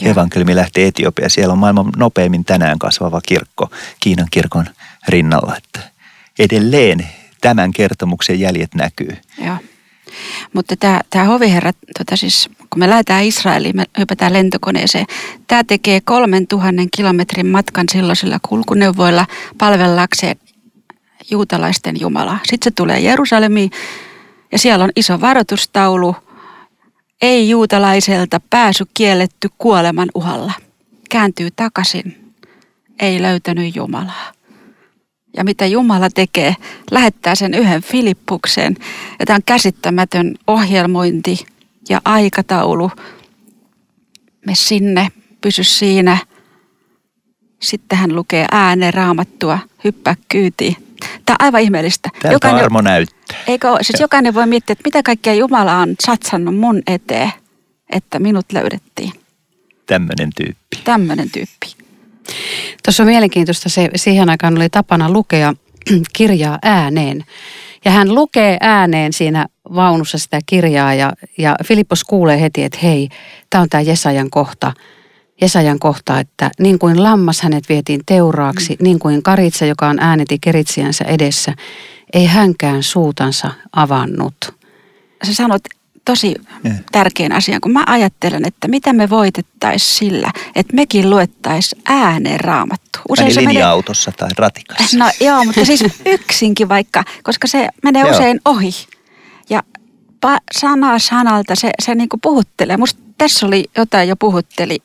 Joo. 0.02 0.12
Evankeliumi 0.12 0.56
lähtee 0.56 0.88
Etiopia. 0.88 1.30
Siellä 1.30 1.52
on 1.52 1.58
maailman 1.58 1.92
nopeimmin 1.98 2.46
tänään 2.46 2.80
kasvava 2.80 3.22
kirkko 3.28 3.70
Kiinan 4.00 4.28
kirkon 4.32 4.66
rinnalla. 5.08 5.58
Että 5.58 5.80
edelleen 6.40 7.08
tämän 7.42 7.72
kertomuksen 7.72 8.40
jäljet 8.40 8.76
näkyy. 8.76 9.18
Joo. 9.46 9.58
Mutta 10.54 10.76
tämä, 10.76 11.02
tämä 11.10 11.26
hoviherra, 11.26 11.72
tota 11.98 12.16
siis, 12.16 12.50
kun 12.70 12.80
me 12.80 12.90
lähdetään 12.90 13.24
Israeliin, 13.24 13.76
me 13.76 13.86
hypätään 14.00 14.34
lentokoneeseen. 14.34 15.06
Tämä 15.48 15.64
tekee 15.64 16.02
3000 16.02 16.82
kilometrin 16.96 17.48
matkan 17.48 17.86
silloisilla 17.92 18.40
kulkuneuvoilla 18.42 19.26
palvellakseen 19.58 20.36
juutalaisten 21.32 22.00
Jumalaa. 22.00 22.40
Sitten 22.44 22.72
se 22.72 22.76
tulee 22.76 23.00
Jerusalemiin 23.00 23.72
ja 24.52 24.60
siellä 24.60 24.84
on 24.84 24.92
iso 24.96 25.22
varoitustaulu. 25.22 26.16
Ei 27.22 27.50
juutalaiselta 27.50 28.42
pääsy 28.50 28.86
kielletty 28.94 29.50
kuoleman 29.58 30.10
uhalla. 30.16 30.54
Kääntyy 31.10 31.50
takaisin. 31.56 32.34
Ei 33.00 33.22
löytänyt 33.22 33.76
Jumalaa. 33.76 34.32
Ja 35.38 35.44
mitä 35.44 35.66
Jumala 35.66 36.10
tekee, 36.10 36.56
lähettää 36.92 37.36
sen 37.36 37.54
yhden 37.54 37.82
Filippukseen. 37.82 38.78
Ja 39.20 39.26
tämä 39.26 39.36
on 39.36 39.44
käsittämätön 39.46 40.36
ohjelmointi 40.48 41.46
ja 41.90 42.02
aikataulu. 42.06 42.92
Me 44.46 44.56
sinne, 44.56 45.08
pysy 45.42 45.64
siinä. 45.64 46.18
Sitten 47.62 47.98
hän 47.98 48.16
lukee 48.16 48.46
ääneen 48.52 48.94
raamattua, 48.94 49.60
hyppää 49.84 50.16
kyytiin. 50.30 50.76
Tämä 51.26 51.36
on 51.40 51.46
aivan 51.46 51.62
ihmeellistä. 51.62 52.10
Tältä 52.22 52.56
armo 52.56 52.82
näyttää. 52.82 53.38
Eikö 53.48 53.72
ole? 53.72 53.84
Siis 53.84 54.00
jokainen 54.00 54.34
voi 54.34 54.48
miettiä, 54.48 54.74
että 54.74 54.88
mitä 54.88 55.04
kaikkea 55.04 55.34
Jumala 55.34 55.78
on 55.78 55.96
satsannut 56.00 56.58
mun 56.58 56.82
eteen, 56.88 57.32
että 57.90 58.20
minut 58.20 58.46
löydettiin. 58.54 59.12
Tämmöinen 59.86 60.30
tyyppi. 60.36 60.78
Tämmöinen 60.84 61.30
tyyppi. 61.30 61.81
Tuossa 62.86 63.04
on 63.04 63.10
mielenkiintoista, 63.10 63.70
se, 63.70 63.90
siihen 63.96 64.30
aikaan 64.30 64.58
oli 64.58 64.70
tapana 64.70 65.12
lukea 65.12 65.54
kirjaa 66.18 66.60
ääneen. 66.64 67.24
Ja 67.86 67.92
hän 67.92 68.16
lukee 68.16 68.58
ääneen 68.62 69.14
siinä 69.14 69.46
vaunussa 69.76 70.18
sitä 70.18 70.40
kirjaa 70.46 70.94
ja, 70.94 71.14
ja 71.38 71.56
Filippos 71.66 72.04
kuulee 72.04 72.42
heti, 72.42 72.64
että 72.64 72.80
hei, 72.84 73.10
tämä 73.50 73.62
on 73.62 73.70
tämä 73.70 73.82
Jesajan 73.82 74.30
kohta. 74.30 74.74
Jesajan 75.42 75.80
kohta, 75.80 76.20
että 76.20 76.52
niin 76.60 76.80
kuin 76.80 77.04
lammas 77.04 77.42
hänet 77.42 77.70
vietiin 77.70 78.02
teuraaksi, 78.06 78.78
niin 78.82 79.00
kuin 79.00 79.24
karitsa, 79.24 79.66
joka 79.66 79.88
on 79.88 80.00
ääneti 80.00 80.38
keritsiänsä 80.42 81.06
edessä, 81.06 81.54
ei 82.14 82.26
hänkään 82.26 82.84
suutansa 82.84 83.52
avannut. 83.74 84.36
Sä 85.24 85.34
sanot 85.34 85.62
tosi 86.06 86.36
Joo. 86.64 86.74
tärkeän 86.92 87.32
asian, 87.32 87.62
kun 87.62 87.72
mä 87.72 87.84
ajattelen, 87.88 88.48
että 88.48 88.68
mitä 88.68 88.94
me 88.94 89.10
voitettaisiin 89.10 89.98
sillä, 89.98 90.32
että 90.56 90.76
mekin 90.76 91.10
luettaisiin 91.10 91.82
ääneen 91.86 92.40
raamattu. 92.40 93.00
Usein 93.10 93.34
se 93.34 93.42
linja-autossa 93.42 94.12
tai 94.18 94.30
ratikassa. 94.38 94.98
No 94.98 95.10
joo, 95.22 95.46
mutta 95.46 95.66
siis 95.66 95.84
yksinkin 96.06 96.70
vaikka, 96.70 97.04
koska 97.24 97.48
se 97.48 97.68
menee 97.84 98.02
Joo. 98.02 98.12
usein 98.12 98.40
ohi. 98.46 98.72
Ja 99.50 99.64
sana 100.60 101.00
sanalta 101.00 101.56
se, 101.56 101.72
se 101.82 101.96
niinku 101.96 102.18
puhuttelee. 102.18 102.78
Musta 102.78 103.02
tässä 103.18 103.46
oli 103.46 103.66
jotain 103.78 104.10
jo 104.10 104.16
puhutteli 104.16 104.80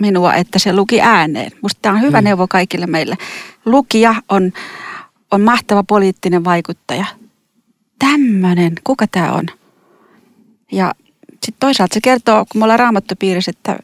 minua, 0.00 0.34
että 0.34 0.58
se 0.58 0.72
luki 0.72 1.00
ääneen. 1.00 1.52
Musta 1.62 1.78
tämä 1.82 1.94
on 1.94 2.00
hyvä 2.02 2.20
Mm. 2.20 2.24
neuvo 2.24 2.46
kaikille 2.48 2.86
meille. 2.86 3.16
Lukija 3.64 4.14
on, 4.28 4.52
on 5.30 5.40
mahtava 5.40 5.82
poliittinen 5.82 6.44
vaikuttaja. 6.44 7.04
Tämmöinen, 7.98 8.72
kuka 8.84 9.06
tämä 9.06 9.32
on? 9.32 9.44
Ja 10.72 10.92
sitten 11.30 11.60
toisaalta 11.60 11.94
se 11.94 12.00
kertoo, 12.00 12.44
kun 12.52 12.60
me 12.60 12.64
ollaan 12.64 12.78
raamattopiirissä, 12.78 13.50
että 13.50 13.78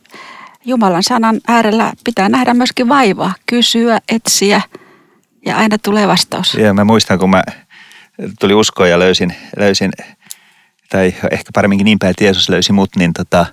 Jumalan 0.64 1.02
sanan 1.02 1.40
äärellä 1.48 1.92
pitää 2.04 2.28
nähdä 2.28 2.54
myöskin 2.54 2.88
vaivaa, 2.88 3.34
kysyä, 3.46 3.98
etsiä 4.08 4.60
ja 5.46 5.56
aina 5.56 5.78
tulee 5.78 6.08
vastaus. 6.08 6.54
Ja 6.54 6.74
mä 6.74 6.84
muistan, 6.84 7.18
kun 7.18 7.30
mä 7.30 7.42
tuli 8.40 8.54
uskoon 8.54 8.90
ja 8.90 8.98
löysin, 8.98 9.34
löysin 9.56 9.90
tai 10.88 11.14
ehkä 11.30 11.50
paremminkin 11.54 11.84
niin 11.84 11.98
päin, 11.98 12.10
että 12.10 12.24
Jeesus 12.24 12.48
löysi 12.48 12.72
mut, 12.72 12.96
niin 12.96 13.12
tota, 13.12 13.46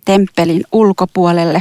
temppelin 0.07 0.63
ulkopuolelle. 0.71 1.59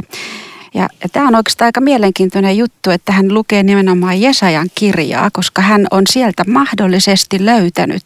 Ja, 0.73 0.89
ja 1.03 1.09
tämä 1.09 1.27
on 1.27 1.35
oikeastaan 1.35 1.67
aika 1.67 1.81
mielenkiintoinen 1.81 2.57
juttu, 2.57 2.89
että 2.89 3.11
hän 3.11 3.33
lukee 3.33 3.63
nimenomaan 3.63 4.21
Jesajan 4.21 4.69
kirjaa, 4.75 5.29
koska 5.33 5.61
hän 5.61 5.87
on 5.91 6.03
sieltä 6.09 6.43
mahdollisesti 6.47 7.45
löytänyt 7.45 8.05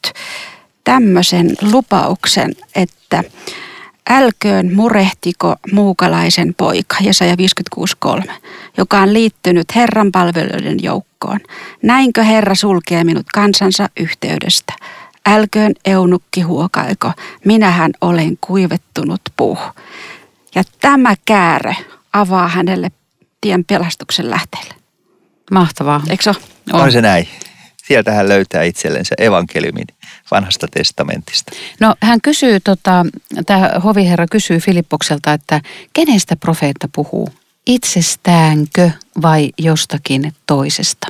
tämmöisen 0.84 1.56
lupauksen, 1.72 2.56
että 2.76 3.24
älköön 4.10 4.76
murehtiko 4.76 5.56
muukalaisen 5.72 6.54
poika, 6.58 6.96
Jesaja 7.02 7.36
56.3, 8.16 8.32
joka 8.78 8.98
on 9.00 9.14
liittynyt 9.14 9.76
Herran 9.76 10.12
palveluiden 10.12 10.84
joukkoon. 10.84 11.40
Näinkö 11.84 12.24
Herra 12.24 12.56
sulkee 12.56 13.04
minut 13.04 13.26
kansansa 13.34 13.90
yhteydestä? 14.00 14.74
Älköön 15.26 15.74
eunukki 15.86 16.42
huokaiko, 16.42 17.12
minähän 17.46 17.92
olen 18.02 18.38
kuivettunut 18.42 19.22
puu. 19.38 19.58
Ja 20.56 20.64
tämä 20.82 21.16
käärö 21.26 21.74
avaa 22.14 22.48
hänelle 22.48 22.92
tien 23.42 23.66
pelastuksen 23.66 24.30
lähteelle. 24.30 24.74
Mahtavaa. 25.52 26.02
Eikö 26.10 26.24
se 26.24 26.30
ole? 26.30 26.84
On 26.84 26.92
se 26.92 27.02
näin. 27.02 27.28
Sieltä 27.78 28.12
hän 28.12 28.30
löytää 28.30 28.64
itsellensä 28.64 29.16
evankeliumin 29.18 29.88
vanhasta 30.32 30.68
testamentista. 30.68 31.52
No 31.80 31.96
hän 32.02 32.22
kysyy, 32.22 32.60
tota, 32.60 33.06
tämä 33.46 33.72
hoviherra 33.84 34.26
kysyy 34.32 34.60
Filippokselta, 34.60 35.34
että 35.34 35.62
kenestä 35.94 36.36
profeetta 36.36 36.90
puhuu? 36.96 37.30
Itsestäänkö 37.66 38.92
vai 39.22 39.50
jostakin 39.58 40.34
toisesta? 40.48 41.08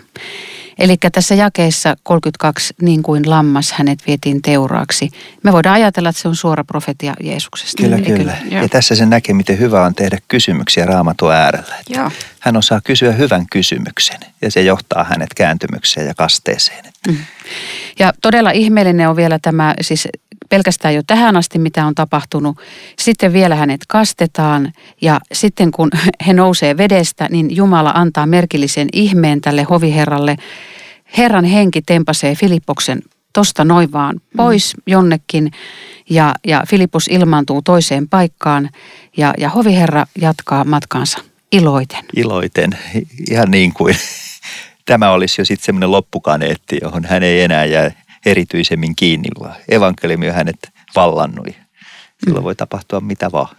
Eli 0.79 0.97
tässä 1.11 1.35
jakeessa 1.35 1.95
32, 2.03 2.73
niin 2.81 3.03
kuin 3.03 3.29
lammas 3.29 3.71
hänet 3.71 3.99
vietiin 4.07 4.41
teuraaksi. 4.41 5.09
Me 5.43 5.51
voidaan 5.51 5.75
ajatella, 5.75 6.09
että 6.09 6.21
se 6.21 6.27
on 6.27 6.35
suora 6.35 6.63
profetia 6.63 7.13
Jeesuksesta. 7.23 7.83
Kyllä, 7.83 7.97
kyllä. 7.97 8.17
kyllä. 8.17 8.61
Ja 8.61 8.69
tässä 8.69 8.95
se 8.95 9.05
näkee, 9.05 9.35
miten 9.35 9.59
hyvä 9.59 9.85
on 9.85 9.95
tehdä 9.95 10.17
kysymyksiä 10.27 10.85
raamatun 10.85 11.33
äärellä. 11.33 11.75
Joo. 11.89 12.11
Hän 12.39 12.57
osaa 12.57 12.81
kysyä 12.83 13.11
hyvän 13.11 13.45
kysymyksen 13.51 14.19
ja 14.41 14.51
se 14.51 14.61
johtaa 14.61 15.03
hänet 15.03 15.33
kääntymykseen 15.33 16.07
ja 16.07 16.13
kasteeseen. 16.13 16.85
Mm. 17.07 17.17
Ja 17.99 18.13
todella 18.21 18.51
ihmeellinen 18.51 19.09
on 19.09 19.15
vielä 19.15 19.39
tämä, 19.41 19.73
siis 19.81 20.07
pelkästään 20.51 20.95
jo 20.95 21.01
tähän 21.07 21.37
asti, 21.37 21.59
mitä 21.59 21.85
on 21.85 21.95
tapahtunut. 21.95 22.57
Sitten 22.99 23.33
vielä 23.33 23.55
hänet 23.55 23.81
kastetaan 23.87 24.73
ja 25.01 25.19
sitten 25.33 25.71
kun 25.71 25.89
he 26.27 26.33
nousee 26.33 26.77
vedestä, 26.77 27.27
niin 27.31 27.55
Jumala 27.55 27.91
antaa 27.95 28.25
merkillisen 28.25 28.87
ihmeen 28.93 29.41
tälle 29.41 29.63
hoviherralle. 29.63 30.35
Herran 31.17 31.45
henki 31.45 31.81
tempasee 31.81 32.35
Filippoksen 32.35 33.01
tosta 33.33 33.65
noin 33.65 33.91
vaan 33.91 34.21
pois 34.37 34.75
mm. 34.77 34.81
jonnekin 34.87 35.51
ja, 36.09 36.35
ja 36.47 36.63
Filippus 36.67 37.07
ilmaantuu 37.07 37.61
toiseen 37.61 38.09
paikkaan 38.09 38.69
ja, 39.17 39.33
ja 39.37 39.49
hoviherra 39.49 40.05
jatkaa 40.21 40.63
matkaansa 40.63 41.19
iloiten. 41.51 42.05
Iloiten, 42.15 42.77
ihan 43.31 43.51
niin 43.51 43.73
kuin 43.73 43.95
tämä 44.85 45.11
olisi 45.11 45.41
jo 45.41 45.45
sitten 45.45 45.65
semmoinen 45.65 45.91
loppukaneetti, 45.91 46.77
johon 46.81 47.05
hän 47.05 47.23
ei 47.23 47.41
enää 47.41 47.65
jää 47.65 47.91
erityisemmin 48.25 48.95
kiinni, 48.95 49.29
vaan 49.39 49.55
evankeliumi 49.69 50.29
on 50.29 50.35
hänet 50.35 50.69
vallannut. 50.95 51.47
Silloin 52.25 52.43
mm. 52.43 52.45
voi 52.45 52.55
tapahtua 52.55 52.99
mitä 52.99 53.31
vaan. 53.31 53.55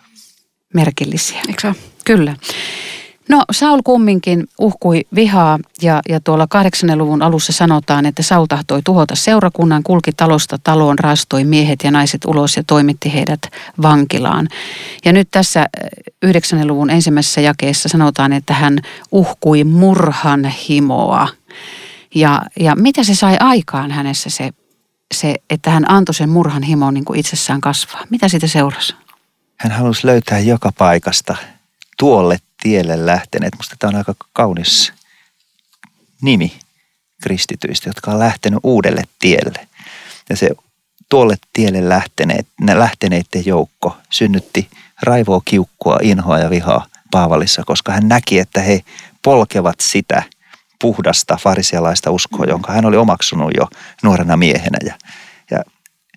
Merkillisiä. 0.74 1.40
Eikö 1.48 1.74
Kyllä. 2.04 2.36
No 3.28 3.44
Saul 3.50 3.80
kumminkin 3.84 4.48
uhkui 4.58 5.00
vihaa 5.14 5.58
ja, 5.82 6.00
ja 6.08 6.20
tuolla 6.20 6.46
kahdeksannen 6.46 6.98
luvun 6.98 7.22
alussa 7.22 7.52
sanotaan, 7.52 8.06
että 8.06 8.22
Saul 8.22 8.46
tahtoi 8.46 8.80
tuhota 8.84 9.14
seurakunnan, 9.14 9.82
kulki 9.82 10.12
talosta 10.12 10.58
taloon, 10.64 10.98
raastoi 10.98 11.44
miehet 11.44 11.78
ja 11.84 11.90
naiset 11.90 12.24
ulos 12.24 12.56
ja 12.56 12.62
toimitti 12.66 13.14
heidät 13.14 13.40
vankilaan. 13.82 14.48
Ja 15.04 15.12
nyt 15.12 15.28
tässä 15.30 15.66
yhdeksännen 16.22 16.66
luvun 16.68 16.90
ensimmäisessä 16.90 17.40
jakeessa 17.40 17.88
sanotaan, 17.88 18.32
että 18.32 18.54
hän 18.54 18.78
uhkui 19.12 19.64
murhan 19.64 20.44
himoa. 20.44 21.28
Ja, 22.14 22.42
ja 22.60 22.76
mitä 22.76 23.04
se 23.04 23.14
sai 23.14 23.36
aikaan 23.40 23.90
hänessä 23.90 24.30
se, 24.30 24.50
se, 25.14 25.34
että 25.50 25.70
hän 25.70 25.90
antoi 25.90 26.14
sen 26.14 26.28
murhan 26.28 26.62
himon 26.62 26.94
niin 26.94 27.04
kuin 27.04 27.18
itsessään 27.18 27.60
kasvaa? 27.60 28.04
Mitä 28.10 28.28
siitä 28.28 28.46
seurasi? 28.46 28.94
Hän 29.56 29.72
halusi 29.72 30.06
löytää 30.06 30.38
joka 30.38 30.72
paikasta 30.78 31.36
tuolle 31.98 32.38
tielle 32.62 33.06
lähteneet. 33.06 33.54
Musta 33.56 33.76
tämä 33.78 33.88
on 33.88 33.96
aika 33.96 34.14
kaunis 34.32 34.92
nimi 36.22 36.52
kristityistä, 37.22 37.88
jotka 37.88 38.10
on 38.10 38.18
lähtenyt 38.18 38.60
uudelle 38.62 39.02
tielle. 39.18 39.68
Ja 40.30 40.36
se 40.36 40.50
tuolle 41.08 41.36
tielle 41.52 41.88
lähteneet, 41.88 42.46
lähteneiden 42.74 43.46
joukko 43.46 43.96
synnytti 44.10 44.68
raivoa, 45.02 45.40
kiukkua, 45.44 45.98
inhoa 46.02 46.38
ja 46.38 46.50
vihaa 46.50 46.86
Paavalissa, 47.10 47.62
koska 47.66 47.92
hän 47.92 48.08
näki, 48.08 48.38
että 48.38 48.60
he 48.60 48.80
polkevat 49.22 49.80
sitä 49.80 50.22
puhdasta 50.82 51.38
farisialaista 51.40 52.10
uskoa, 52.10 52.46
jonka 52.46 52.72
hän 52.72 52.84
oli 52.84 52.96
omaksunut 52.96 53.50
jo 53.56 53.68
nuorena 54.02 54.36
miehenä. 54.36 54.78
Ja, 54.84 54.94
ja 55.50 55.62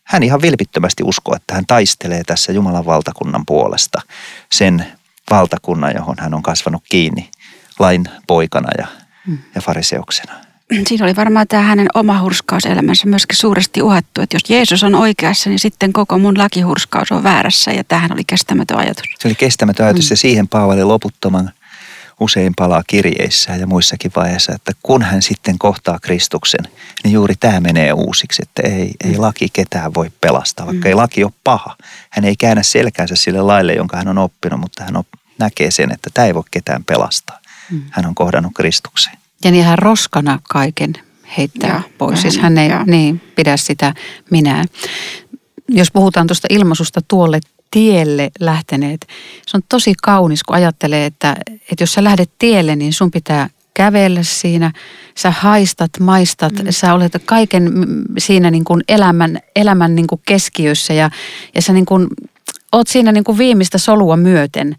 hän 0.04 0.24
ihan 0.24 0.42
vilpittömästi 0.42 1.04
uskoo, 1.04 1.36
että 1.36 1.54
hän 1.54 1.66
taistelee 1.66 2.24
tässä 2.24 2.52
Jumalan 2.52 2.86
valtakunnan 2.86 3.46
puolesta 3.46 4.02
sen 4.52 4.86
valtakunnan, 5.32 5.94
johon 5.96 6.16
hän 6.20 6.34
on 6.34 6.44
kasvanut 6.44 6.84
kiinni 6.90 7.30
lain 7.80 8.06
poikana 8.28 8.70
ja, 8.78 8.88
mm. 9.28 9.38
ja 9.56 9.62
fariseuksena. 9.62 10.34
Siinä 10.88 11.06
oli 11.06 11.16
varmaan 11.16 11.48
tämä 11.48 11.64
hänen 11.64 11.88
oma 11.94 12.22
hurskauselämänsä 12.22 13.08
myöskin 13.08 13.36
suuresti 13.36 13.82
uhattu, 13.82 14.22
että 14.22 14.36
jos 14.36 14.50
Jeesus 14.50 14.84
on 14.84 14.96
oikeassa, 14.96 15.50
niin 15.50 15.60
sitten 15.60 15.94
koko 15.94 16.18
mun 16.18 16.38
lakihurskaus 16.38 17.12
on 17.12 17.24
väärässä 17.24 17.72
ja 17.72 17.84
tähän 17.84 18.12
oli 18.12 18.24
kestämätön 18.28 18.78
ajatus. 18.78 19.06
Se 19.20 19.28
oli 19.28 19.36
kestämätön 19.36 19.86
ajatus 19.86 20.10
mm. 20.10 20.14
ja 20.14 20.18
siihen 20.18 20.48
Paavali 20.48 20.84
loputtoman 20.84 21.52
usein 22.20 22.54
palaa 22.56 22.84
kirjeissä 22.88 23.56
ja 23.56 23.68
muissakin 23.68 24.12
vaiheissa, 24.16 24.54
että 24.56 24.72
kun 24.84 25.02
hän 25.02 25.22
sitten 25.22 25.58
kohtaa 25.60 26.00
Kristuksen, 26.02 26.68
niin 27.04 27.14
juuri 27.14 27.36
tämä 27.40 27.60
menee 27.60 27.94
uusiksi, 27.94 28.42
että 28.42 28.62
ei, 28.68 28.92
ei 29.04 29.12
mm. 29.14 29.22
laki 29.22 29.48
ketään 29.54 29.94
voi 29.94 30.12
pelastaa, 30.22 30.66
vaikka 30.66 30.86
mm. 30.86 30.90
ei 30.90 30.96
laki 30.96 31.24
ole 31.24 31.34
paha. 31.44 31.76
Hän 32.10 32.26
ei 32.26 32.36
käännä 32.36 32.64
selkäänsä 32.64 33.16
sille 33.16 33.42
laille, 33.42 33.74
jonka 33.74 33.98
hän 33.98 34.08
on 34.08 34.18
oppinut, 34.18 34.60
mutta 34.60 34.84
hän 34.84 35.04
näkee 35.40 35.72
sen, 35.72 35.92
että 35.92 36.10
tämä 36.14 36.28
ei 36.28 36.36
voi 36.36 36.44
ketään 36.52 36.84
pelastaa. 36.84 37.40
Mm. 37.72 37.82
Hän 37.92 38.06
on 38.06 38.16
kohdannut 38.16 38.52
Kristuksen. 38.56 39.14
Ja 39.44 39.52
niin 39.52 39.66
hän 39.66 39.80
roskana 39.80 40.40
kaiken 40.50 40.94
heittää 41.38 41.70
ja, 41.70 41.82
pois. 41.98 42.22
Siis 42.22 42.38
hän 42.38 42.58
ei 42.58 42.70
niin, 42.86 43.22
pidä 43.36 43.58
sitä 43.58 43.94
minä. 44.32 44.66
Jos 45.68 45.92
puhutaan 45.92 46.28
tuosta 46.28 46.48
ilmaisusta 46.50 47.02
tuolle 47.08 47.40
tielle 47.76 48.30
lähteneet. 48.40 49.08
Se 49.48 49.58
on 49.58 49.64
tosi 49.70 49.94
kaunis, 50.04 50.44
kun 50.44 50.56
ajattelee, 50.56 51.06
että, 51.06 51.36
että 51.48 51.84
jos 51.84 51.94
sä 51.94 52.04
lähdet 52.04 52.32
tielle, 52.40 52.76
niin 52.76 52.94
sun 52.94 53.12
pitää 53.12 53.50
kävellä 53.74 54.24
siinä. 54.24 54.72
Sä 55.18 55.32
haistat, 55.32 55.92
maistat, 56.00 56.54
mm. 56.54 56.66
sä 56.70 56.94
olet 56.94 57.14
kaiken 57.26 57.72
siinä 58.18 58.52
niin 58.52 58.64
kuin 58.64 58.84
elämän, 58.88 59.40
elämän 59.56 59.96
niin 59.96 60.08
kuin 60.08 60.22
keskiössä 60.26 60.94
ja, 60.94 61.10
ja 61.56 61.62
sä 61.62 61.74
niin 61.74 61.86
kuin, 61.86 62.08
oot 62.72 62.88
siinä 62.88 63.12
niin 63.12 63.24
kuin 63.24 63.38
viimeistä 63.38 63.78
solua 63.78 64.18
myöten. 64.18 64.76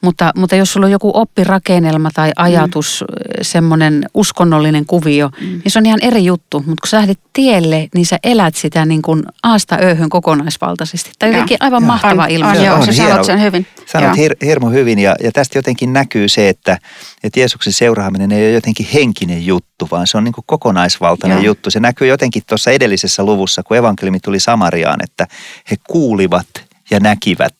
Mutta, 0.00 0.32
mutta 0.36 0.56
jos 0.56 0.72
sulla 0.72 0.86
on 0.86 0.92
joku 0.92 1.10
oppirakennelma 1.14 2.10
tai 2.14 2.32
ajatus, 2.36 3.04
mm. 3.08 3.38
semmoinen 3.42 4.06
uskonnollinen 4.14 4.86
kuvio, 4.86 5.30
mm. 5.40 5.46
niin 5.46 5.62
se 5.70 5.78
on 5.78 5.86
ihan 5.86 5.98
eri 6.02 6.24
juttu. 6.24 6.58
Mutta 6.58 6.80
kun 6.80 6.88
sä 6.88 6.96
lähdet 6.96 7.18
tielle, 7.32 7.88
niin 7.94 8.06
sä 8.06 8.18
elät 8.24 8.56
sitä 8.56 8.84
niin 8.84 9.02
kuin 9.02 9.22
aasta 9.42 9.78
ööhön 9.82 10.08
kokonaisvaltaisesti. 10.08 11.10
Tai 11.18 11.28
jotenkin 11.28 11.56
aivan 11.60 11.82
ja. 11.82 11.86
mahtava 11.86 12.22
on, 12.22 12.30
ilmiö. 12.30 12.50
On, 12.50 12.64
joo, 12.64 12.76
On 12.76 12.86
sä 12.86 12.92
sanot 12.92 13.24
sen 13.24 13.40
hyvin. 13.40 13.66
Sanot 13.86 14.16
hir- 14.16 14.46
hirmu 14.46 14.70
hyvin 14.70 14.98
ja, 14.98 15.16
ja 15.22 15.32
tästä 15.32 15.58
jotenkin 15.58 15.92
näkyy 15.92 16.28
se, 16.28 16.48
että, 16.48 16.78
että 17.24 17.40
Jeesuksen 17.40 17.72
seuraaminen 17.72 18.32
ei 18.32 18.44
ole 18.44 18.52
jotenkin 18.52 18.86
henkinen 18.94 19.46
juttu, 19.46 19.88
vaan 19.90 20.06
se 20.06 20.18
on 20.18 20.24
niin 20.24 20.32
kuin 20.32 20.44
kokonaisvaltainen 20.46 21.38
Joo. 21.38 21.44
juttu. 21.44 21.70
Se 21.70 21.80
näkyy 21.80 22.08
jotenkin 22.08 22.42
tuossa 22.48 22.70
edellisessä 22.70 23.24
luvussa, 23.24 23.62
kun 23.62 23.76
evankeliumi 23.76 24.20
tuli 24.20 24.40
Samariaan, 24.40 24.98
että 25.02 25.26
he 25.70 25.76
kuulivat 25.88 26.46
ja 26.90 27.00
näkivät 27.00 27.54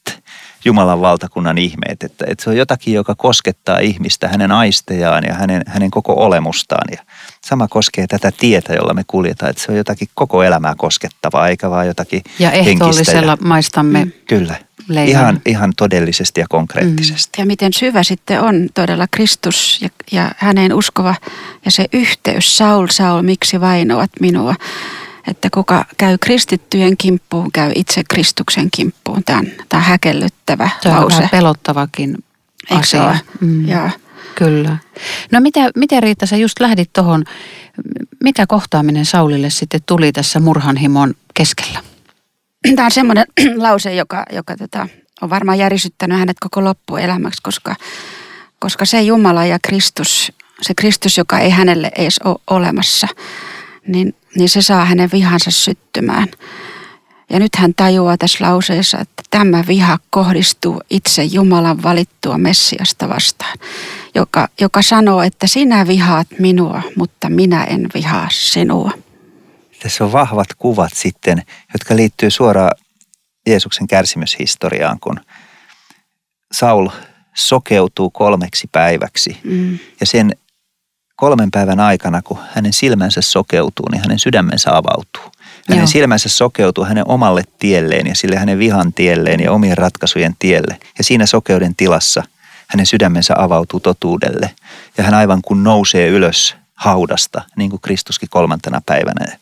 Jumalan 0.64 1.00
valtakunnan 1.00 1.58
ihmeet. 1.58 2.02
Että, 2.02 2.24
että 2.28 2.44
se 2.44 2.50
on 2.50 2.56
jotakin, 2.56 2.94
joka 2.94 3.14
koskettaa 3.14 3.78
ihmistä, 3.78 4.28
hänen 4.28 4.52
aistejaan 4.52 5.24
ja 5.24 5.34
hänen, 5.34 5.62
hänen 5.66 5.90
koko 5.90 6.14
olemustaan. 6.14 6.88
Ja 6.92 7.02
sama 7.44 7.68
koskee 7.68 8.06
tätä 8.06 8.32
tietä, 8.40 8.74
jolla 8.74 8.94
me 8.94 9.02
kuljetaan, 9.06 9.50
että 9.50 9.62
se 9.62 9.72
on 9.72 9.78
jotakin 9.78 10.08
koko 10.14 10.42
elämää 10.42 10.74
koskettavaa, 10.78 11.48
eikä 11.48 11.70
vaan 11.70 11.86
jotakin 11.86 12.22
Ja 12.38 12.50
henkistä. 12.50 12.70
ehtoollisella 12.70 13.32
Ja, 13.32 13.36
maistamme 13.40 14.04
mm. 14.04 14.12
kyllä, 14.28 14.54
leivän. 14.88 15.08
ihan, 15.10 15.40
ihan 15.46 15.72
todellisesti 15.76 16.40
ja 16.40 16.46
konkreettisesti. 16.48 17.40
Ja 17.40 17.46
miten 17.46 17.72
syvä 17.72 18.02
sitten 18.02 18.40
on 18.40 18.68
todella 18.74 19.06
Kristus 19.10 19.78
ja, 19.82 19.88
ja 20.12 20.30
häneen 20.36 20.74
uskova 20.74 21.14
ja 21.64 21.70
se 21.70 21.86
yhteys. 21.92 22.56
Saul, 22.56 22.86
Saul, 22.90 23.22
miksi 23.22 23.60
vainoat 23.60 24.10
minua? 24.20 24.54
Että 25.26 25.48
kuka 25.54 25.84
käy 25.96 26.18
kristittyjen 26.18 26.96
kimppuun, 26.96 27.52
käy 27.52 27.72
itse 27.74 28.02
Kristuksen 28.08 28.68
kimppuun. 28.70 29.24
Tämä 29.24 29.38
on, 29.38 29.46
tämä 29.68 29.80
on 29.80 29.86
häkellyttävä 29.86 30.70
Se 30.82 30.88
on 30.88 30.94
lause. 30.94 31.16
vähän 31.16 31.28
pelottavakin 31.30 32.16
Eikö 32.70 32.80
asia. 32.80 33.18
Mm. 33.40 33.68
Joo. 33.68 33.90
Kyllä. 34.34 34.76
No 35.32 35.40
mitä, 35.40 35.70
miten 35.76 36.02
Riitta, 36.02 36.26
sä 36.26 36.36
just 36.36 36.60
lähdit 36.60 36.92
tuohon, 36.92 37.24
mikä 38.22 38.46
kohtaaminen 38.46 39.04
Saulille 39.04 39.50
sitten 39.50 39.80
tuli 39.86 40.12
tässä 40.12 40.40
murhanhimon 40.40 41.14
keskellä? 41.34 41.80
Tämä 42.76 42.84
on 42.84 42.90
semmoinen 42.90 43.26
lause, 43.56 43.94
joka, 43.94 44.24
joka 44.32 44.56
tota, 44.56 44.88
on 45.20 45.30
varmaan 45.30 45.58
järisyttänyt 45.58 46.18
hänet 46.18 46.36
koko 46.40 46.64
loppuelämäksi, 46.64 47.42
koska, 47.42 47.74
koska 48.58 48.84
se 48.84 49.02
Jumala 49.02 49.44
ja 49.44 49.58
Kristus, 49.62 50.32
se 50.62 50.74
Kristus, 50.74 51.18
joka 51.18 51.38
ei 51.38 51.50
hänelle 51.50 51.90
edes 51.96 52.20
ole 52.24 52.38
olemassa, 52.50 53.08
niin, 53.86 54.14
niin 54.36 54.48
se 54.48 54.62
saa 54.62 54.84
hänen 54.84 55.10
vihansa 55.12 55.50
syttymään. 55.50 56.28
Ja 57.30 57.38
nyt 57.38 57.56
hän 57.56 57.74
tajuaa 57.74 58.16
tässä 58.16 58.44
lauseessa, 58.44 58.98
että 58.98 59.22
tämä 59.30 59.64
viha 59.68 59.98
kohdistuu 60.10 60.80
itse 60.90 61.24
Jumalan 61.24 61.82
valittua 61.82 62.38
Messiasta 62.38 63.08
vastaan, 63.08 63.58
joka, 64.14 64.48
joka 64.60 64.82
sanoo, 64.82 65.22
että 65.22 65.46
sinä 65.46 65.86
vihaat 65.86 66.26
minua, 66.38 66.82
mutta 66.96 67.30
minä 67.30 67.64
en 67.64 67.88
vihaa 67.94 68.28
sinua. 68.30 68.90
Tässä 69.82 70.04
on 70.04 70.12
vahvat 70.12 70.48
kuvat 70.58 70.92
sitten, 70.94 71.42
jotka 71.72 71.96
liittyy 71.96 72.30
suoraan 72.30 72.72
Jeesuksen 73.46 73.86
kärsimyshistoriaan, 73.86 75.00
kun 75.00 75.20
Saul 76.52 76.88
sokeutuu 77.34 78.10
kolmeksi 78.10 78.68
päiväksi. 78.72 79.38
Mm. 79.44 79.78
Ja 80.00 80.06
sen 80.06 80.32
kolmen 81.18 81.50
päivän 81.50 81.80
aikana, 81.80 82.22
kun 82.22 82.38
hänen 82.54 82.72
silmänsä 82.72 83.20
sokeutuu, 83.20 83.86
niin 83.92 84.00
hänen 84.00 84.18
sydämensä 84.18 84.76
avautuu. 84.76 85.22
Hänen 85.68 85.82
Joo. 85.82 85.86
silmänsä 85.86 86.28
sokeutuu 86.28 86.84
hänen 86.84 87.08
omalle 87.08 87.42
tielleen 87.58 88.06
ja 88.06 88.14
sille 88.14 88.36
hänen 88.36 88.58
vihan 88.58 88.92
tielleen 88.92 89.40
ja 89.40 89.52
omien 89.52 89.78
ratkaisujen 89.78 90.36
tielle. 90.38 90.76
Ja 90.98 91.04
siinä 91.04 91.26
sokeuden 91.26 91.76
tilassa 91.76 92.22
hänen 92.66 92.86
sydämensä 92.86 93.34
avautuu 93.38 93.80
totuudelle. 93.80 94.50
Ja 94.98 95.04
hän 95.04 95.14
aivan 95.14 95.42
kun 95.42 95.64
nousee 95.64 96.08
ylös 96.08 96.56
haudasta, 96.74 97.42
niin 97.56 97.70
kuin 97.70 97.80
Kristuskin 97.80 98.28
kolmantena 98.28 98.82
päivänä. 98.86 99.36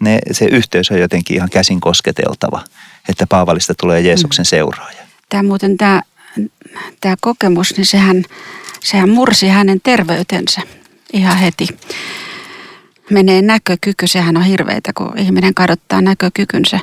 Ne, 0.00 0.18
se 0.32 0.44
yhteys 0.44 0.90
on 0.90 1.00
jotenkin 1.00 1.36
ihan 1.36 1.50
käsin 1.50 1.80
kosketeltava, 1.80 2.64
että 3.08 3.26
Paavalista 3.26 3.74
tulee 3.74 4.00
Jeesuksen 4.00 4.44
seuraaja. 4.44 5.02
Tämä 5.28 5.42
muuten 5.42 5.76
tämä, 5.76 6.02
tämä 7.00 7.14
kokemus, 7.20 7.76
niin 7.76 7.86
sehän, 7.86 8.24
sehän 8.84 9.10
mursi 9.10 9.48
hänen 9.48 9.80
terveytensä 9.82 10.60
ihan 11.12 11.36
heti. 11.36 11.66
Menee 13.10 13.42
näkökyky, 13.42 14.06
sehän 14.06 14.36
on 14.36 14.42
hirveitä, 14.42 14.92
kun 14.92 15.18
ihminen 15.18 15.54
kadottaa 15.54 16.00
näkökykynsä. 16.00 16.80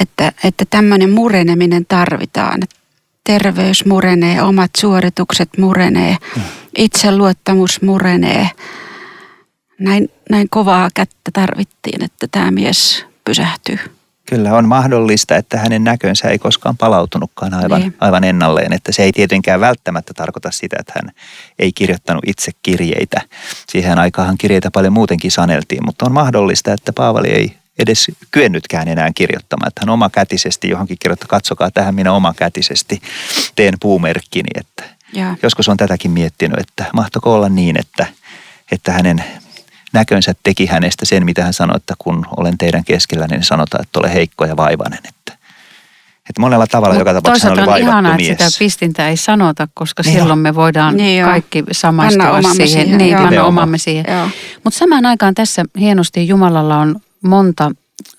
Että, 0.00 0.32
että 0.44 0.64
tämmöinen 0.70 1.10
mureneminen 1.10 1.86
tarvitaan. 1.86 2.62
Terveys 3.24 3.84
murenee, 3.84 4.42
omat 4.42 4.70
suoritukset 4.76 5.48
murenee, 5.58 6.16
itseluottamus 6.78 7.82
murenee. 7.82 8.50
Näin, 9.78 10.08
näin 10.30 10.48
kovaa 10.50 10.88
kättä 10.94 11.30
tarvittiin, 11.32 12.04
että 12.04 12.26
tämä 12.30 12.50
mies 12.50 13.04
pysähtyy. 13.24 13.78
Kyllä 14.30 14.52
on 14.56 14.68
mahdollista, 14.68 15.36
että 15.36 15.58
hänen 15.58 15.84
näkönsä 15.84 16.28
ei 16.28 16.38
koskaan 16.38 16.76
palautunutkaan 16.76 17.54
aivan, 17.54 17.80
Niin. 17.80 17.96
aivan 18.00 18.24
ennalleen. 18.24 18.72
Että 18.72 18.92
se 18.92 19.02
ei 19.02 19.12
tietenkään 19.12 19.60
välttämättä 19.60 20.14
tarkoita 20.14 20.50
sitä, 20.50 20.76
että 20.80 20.92
hän 20.96 21.12
ei 21.58 21.72
kirjoittanut 21.72 22.24
itse 22.26 22.50
kirjeitä. 22.62 23.20
Siihen 23.68 23.98
aikaan 23.98 24.38
kirjeitä 24.38 24.70
paljon 24.70 24.92
muutenkin 24.92 25.30
saneltiin, 25.30 25.84
mutta 25.84 26.06
on 26.06 26.12
mahdollista, 26.12 26.72
että 26.72 26.92
Paavali 26.92 27.28
ei 27.28 27.56
edes 27.78 28.06
kyennytkään 28.30 28.88
enää 28.88 29.10
kirjoittamaan. 29.14 29.68
Että 29.68 29.80
hän 29.82 29.88
omakätisesti 29.90 30.68
johonkin 30.68 30.96
kirjoittaa, 31.00 31.28
katsokaa 31.28 31.70
tähän 31.70 31.94
minä 31.94 32.12
omakätisesti 32.12 33.02
teen 33.56 33.74
puumerkkini. 33.80 34.50
Että 34.54 34.84
Ja, 35.12 35.36
joskus 35.42 35.68
on 35.68 35.76
tätäkin 35.76 36.10
miettinyt, 36.10 36.58
että 36.60 36.84
mahtako 36.94 37.34
olla 37.34 37.48
niin, 37.48 37.80
että, 37.80 38.06
että 38.72 38.92
hänen 38.92 39.24
näkönsä 39.92 40.34
teki 40.42 40.66
hänestä 40.66 41.06
sen, 41.06 41.24
mitä 41.24 41.44
hän 41.44 41.52
sanoi, 41.52 41.76
että 41.76 41.94
kun 41.98 42.26
olen 42.36 42.58
teidän 42.58 42.84
keskellä, 42.84 43.26
niin 43.26 43.42
sanotaan, 43.42 43.82
että 43.82 43.98
ole 44.00 44.14
heikko 44.14 44.44
ja 44.44 44.56
vaivainen. 44.56 44.98
Että, 45.08 45.32
että 46.28 46.40
monella 46.40 46.66
tavalla 46.66 46.94
joka 46.96 47.14
tapauksessa 47.14 47.48
hän 47.48 47.52
oli 47.52 47.60
on 47.60 47.66
vaivattu 47.66 47.90
ihanaa, 47.90 48.16
mies. 48.16 48.30
että 48.30 48.50
sitä 48.50 48.58
pistintä 48.58 49.08
ei 49.08 49.16
sanota, 49.16 49.68
koska 49.74 50.02
Niin 50.02 50.12
silloin 50.12 50.32
on. 50.32 50.38
me 50.38 50.54
voidaan 50.54 50.96
Niin 50.96 51.18
joo. 51.20 51.30
kaikki 51.30 51.64
samaistua 51.72 52.30
omamme 52.30 52.66
siihen. 52.66 52.68
siihen, 52.68 52.98
Niin, 52.98 53.10
joo. 53.10 53.20
Nimenomaan. 53.20 53.48
omamme 53.48 53.78
siihen. 53.78 54.04
Mutta 54.64 54.78
samaan 54.78 55.06
aikaan 55.06 55.34
tässä 55.34 55.64
hienosti 55.78 56.28
Jumalalla 56.28 56.76
on 56.76 57.00
monta 57.22 57.70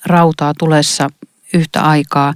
rautaa 0.05 0.53
tulessa 0.59 1.09
yhtä 1.53 1.81
aikaa. 1.81 2.33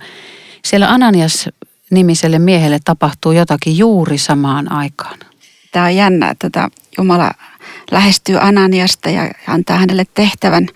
Siellä 0.66 0.90
Ananias 0.92 1.50
nimiselle 1.92 2.40
miehelle 2.40 2.80
tapahtuu 2.86 3.32
jotakin 3.32 3.78
juuri 3.78 4.18
samaan 4.18 4.72
aikaan. 4.72 5.18
Tämä 5.72 5.86
on 5.86 5.96
jännä, 5.96 6.30
että 6.30 6.50
tota 6.50 6.70
Jumala 6.98 7.32
lähestyy 7.92 8.38
Ananiasta 8.42 9.10
ja 9.10 9.32
antaa 9.48 9.78
hänelle 9.78 10.04
tehtävän 10.14 10.68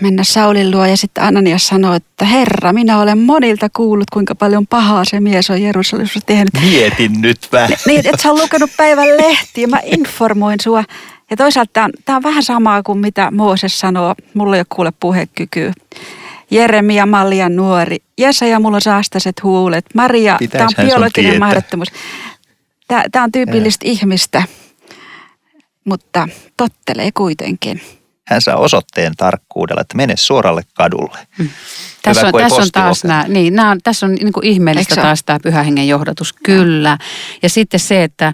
mennä 0.00 0.24
Saulin 0.24 0.70
luo. 0.70 0.86
Ja 0.86 0.96
sitten 0.96 1.24
Ananias 1.24 1.66
sanoo, 1.66 1.94
että 1.94 2.24
Herra, 2.24 2.72
minä 2.72 2.98
olen 3.00 3.18
monilta 3.18 3.68
kuullut, 3.76 4.10
kuinka 4.12 4.34
paljon 4.34 4.66
pahaa 4.66 5.04
se 5.04 5.20
mies 5.20 5.50
on 5.50 5.62
Jerusalemissa 5.62 6.20
tehnyt. 6.26 6.54
Mietin 6.60 7.12
nyt 7.20 7.48
vähän. 7.52 7.78
Niin, 7.86 7.98
että 7.98 8.22
sä 8.22 8.30
oot 8.30 8.40
lukenut 8.40 8.70
päivän 8.76 9.16
lehtiä, 9.16 9.66
mä 9.66 9.80
informoin 9.84 10.60
sua. 10.60 10.84
Ja 11.30 11.36
toisaalta 11.36 11.70
tämä 11.72 11.84
on, 11.84 11.90
tää 12.04 12.16
on 12.16 12.22
vähän 12.22 12.42
samaa 12.42 12.82
kuin 12.82 12.98
mitä 12.98 13.30
Mooses 13.30 13.80
sanoo, 13.80 14.14
mulla 14.34 14.56
ei 14.56 14.60
ole 14.60 14.66
kuule 14.74 14.92
puhekykyä. 15.00 15.72
Jeremia, 16.50 17.06
Mallia 17.06 17.48
nuori. 17.48 17.96
Jesaja, 18.18 18.60
mulla 18.60 18.76
on 18.76 18.80
saastaset 18.80 19.42
huulet. 19.42 19.84
Maria, 19.94 20.38
tämä 20.50 20.64
on 20.64 20.86
biologinen 20.86 21.38
mahdottomuus. 21.38 21.88
Tämä 23.12 23.24
on 23.24 23.32
tyypillistä 23.32 23.88
ihmistä, 23.88 24.42
mutta 25.84 26.28
tottelee 26.56 27.12
kuitenkin. 27.12 27.80
Hän 28.26 28.42
saa 28.42 28.56
osoitteen 28.56 29.12
tarkkuudella, 29.16 29.80
että 29.80 29.96
mene 29.96 30.16
suoralle 30.16 30.62
kadulle. 30.74 31.18
Tässä 32.02 32.26
Hyvä, 32.26 32.36
on, 32.36 32.42
tässä 32.42 32.54
on 32.54 32.60
posti 32.60 32.70
taas 32.70 33.04
nämä, 33.04 33.24
niin, 33.28 33.54
nämä 33.54 33.70
on, 33.70 33.78
tässä 33.84 34.06
on 34.06 34.14
niin 34.14 34.32
kuin 34.32 34.46
ihmeellistä 34.46 34.94
Eikö 34.94 35.02
taas 35.02 35.22
tämä 35.24 35.38
pyhän 35.42 35.64
hengen 35.64 35.88
johdatus, 35.88 36.32
kyllä. 36.32 36.98
Ja 37.42 37.48
sitten 37.48 37.80
se, 37.80 38.02
että, 38.02 38.32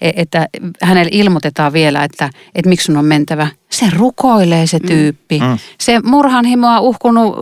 että 0.00 0.46
hänelle 0.82 1.10
ilmoitetaan 1.12 1.72
vielä, 1.72 2.04
että, 2.04 2.30
että 2.54 2.68
miksi 2.68 2.84
sun 2.84 2.96
on 2.96 3.04
mentävä. 3.04 3.48
Se 3.70 3.90
rukoilee 3.96 4.66
se 4.66 4.80
tyyppi. 4.80 5.38
Mm. 5.38 5.58
Se 5.80 6.00
murhanhimoa 6.04 6.80
uhkunut 6.80 7.34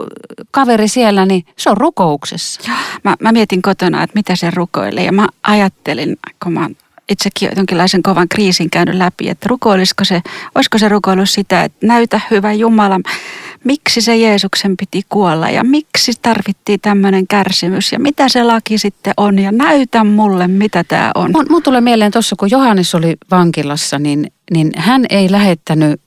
kaveri 0.51 0.88
siellä, 0.88 1.27
niin 1.27 1.44
se 1.57 1.71
on 1.71 1.77
rukouksessa. 1.77 2.61
Mä, 3.05 3.16
mä 3.21 3.33
mietin 3.33 3.62
kotona, 3.62 4.03
että 4.03 4.14
mitä 4.14 4.37
se 4.37 4.51
rukoilee. 4.51 5.05
Ja 5.05 5.12
mä 5.12 5.29
ajattelin, 5.42 6.16
kun 6.42 6.53
mä 6.53 6.61
oon 6.61 6.77
itsekin 7.09 7.51
jonkinlaisen 7.57 8.03
kovan 8.03 8.29
kriisin 8.29 8.71
käynyt 8.71 8.94
läpi, 8.94 9.29
että 9.29 9.47
rukoilisiko 9.49 10.05
se, 10.05 10.21
olisiko 10.55 10.79
se 10.79 10.88
rukoilu 10.88 11.27
sitä, 11.27 11.64
että 11.64 11.87
näytä 11.87 12.21
hyvä 12.31 12.53
Jumala, 12.53 13.01
miksi 13.64 14.01
se 14.01 14.16
Jeesuksen 14.16 14.77
piti 14.77 15.03
kuolla 15.09 15.51
ja 15.51 15.64
miksi 15.64 16.12
tarvittiin 16.23 16.81
tämmöinen 16.81 17.27
kärsimys 17.27 17.92
ja 17.92 17.99
mitä 17.99 18.29
se 18.29 18.42
laki 18.42 18.79
sitten 18.79 19.14
on 19.16 19.38
ja 19.38 19.53
näytä 19.53 20.05
mulle, 20.05 20.49
mitä 20.49 20.85
tämä 20.85 21.11
on. 21.14 21.31
Mun, 21.33 21.47
mun 21.51 21.62
tulee 21.62 21.81
mieleen 21.81 22.12
tuossa, 22.12 22.37
kun 22.38 22.51
Johannes 22.51 22.94
oli 22.94 23.16
vankilassa, 23.31 23.99
niin, 23.99 24.33
niin 24.51 24.73
hän 24.77 25.05
ei 25.11 25.31
lähettänyt 25.31 26.01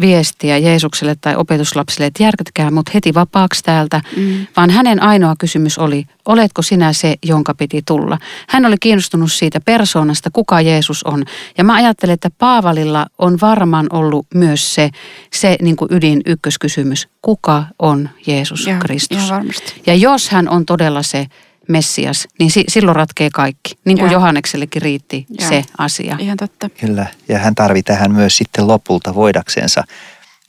viestiä 0.00 0.58
Jeesukselle 0.58 1.16
tai 1.20 1.36
opetuslapsille, 1.36 2.06
että 2.06 2.22
järkytkää 2.22 2.70
mut 2.70 2.94
heti 2.94 3.14
vapaaksi 3.14 3.62
täältä, 3.62 4.00
mm. 4.16 4.46
vaan 4.56 4.70
hänen 4.70 5.02
ainoa 5.02 5.34
kysymys 5.38 5.78
oli, 5.78 6.04
oletko 6.26 6.62
sinä 6.62 6.92
se, 6.92 7.14
jonka 7.22 7.54
piti 7.54 7.82
tulla. 7.86 8.18
Hän 8.48 8.66
oli 8.66 8.76
kiinnostunut 8.80 9.32
siitä 9.32 9.60
persoonasta, 9.60 10.30
kuka 10.32 10.60
Jeesus 10.60 11.02
on. 11.04 11.24
Ja 11.58 11.64
mä 11.64 11.74
ajattelen, 11.74 12.14
että 12.14 12.30
Paavalilla 12.38 13.06
on 13.18 13.38
varmaan 13.40 13.86
ollut 13.92 14.26
myös 14.34 14.74
se, 14.74 14.90
se 15.32 15.56
niin 15.62 15.76
kuin 15.76 15.88
ydin 15.92 16.20
ykköskysymys, 16.26 17.08
kuka 17.22 17.64
on 17.78 18.08
Jeesus 18.26 18.66
ja, 18.66 18.78
Kristus. 18.78 19.28
Ja, 19.28 19.34
varmasti. 19.34 19.82
ja 19.86 19.94
jos 19.94 20.28
hän 20.28 20.48
on 20.48 20.66
todella 20.66 21.02
se, 21.02 21.26
Messias, 21.68 22.28
niin 22.38 22.50
si- 22.50 22.64
silloin 22.68 22.96
ratkee 22.96 23.30
kaikki. 23.30 23.78
Niin 23.84 23.98
kuin 23.98 24.06
ja. 24.06 24.12
Johanneksellekin 24.12 24.82
riitti 24.82 25.26
ja. 25.40 25.48
se 25.48 25.64
asia. 25.78 26.16
Ihan 26.20 26.36
totta. 26.36 26.68
Kyllä, 26.68 27.06
ja 27.28 27.38
hän 27.38 27.54
tarvii 27.54 27.82
tähän 27.82 28.12
myös 28.12 28.36
sitten 28.36 28.66
lopulta 28.66 29.14
voidaksensa 29.14 29.84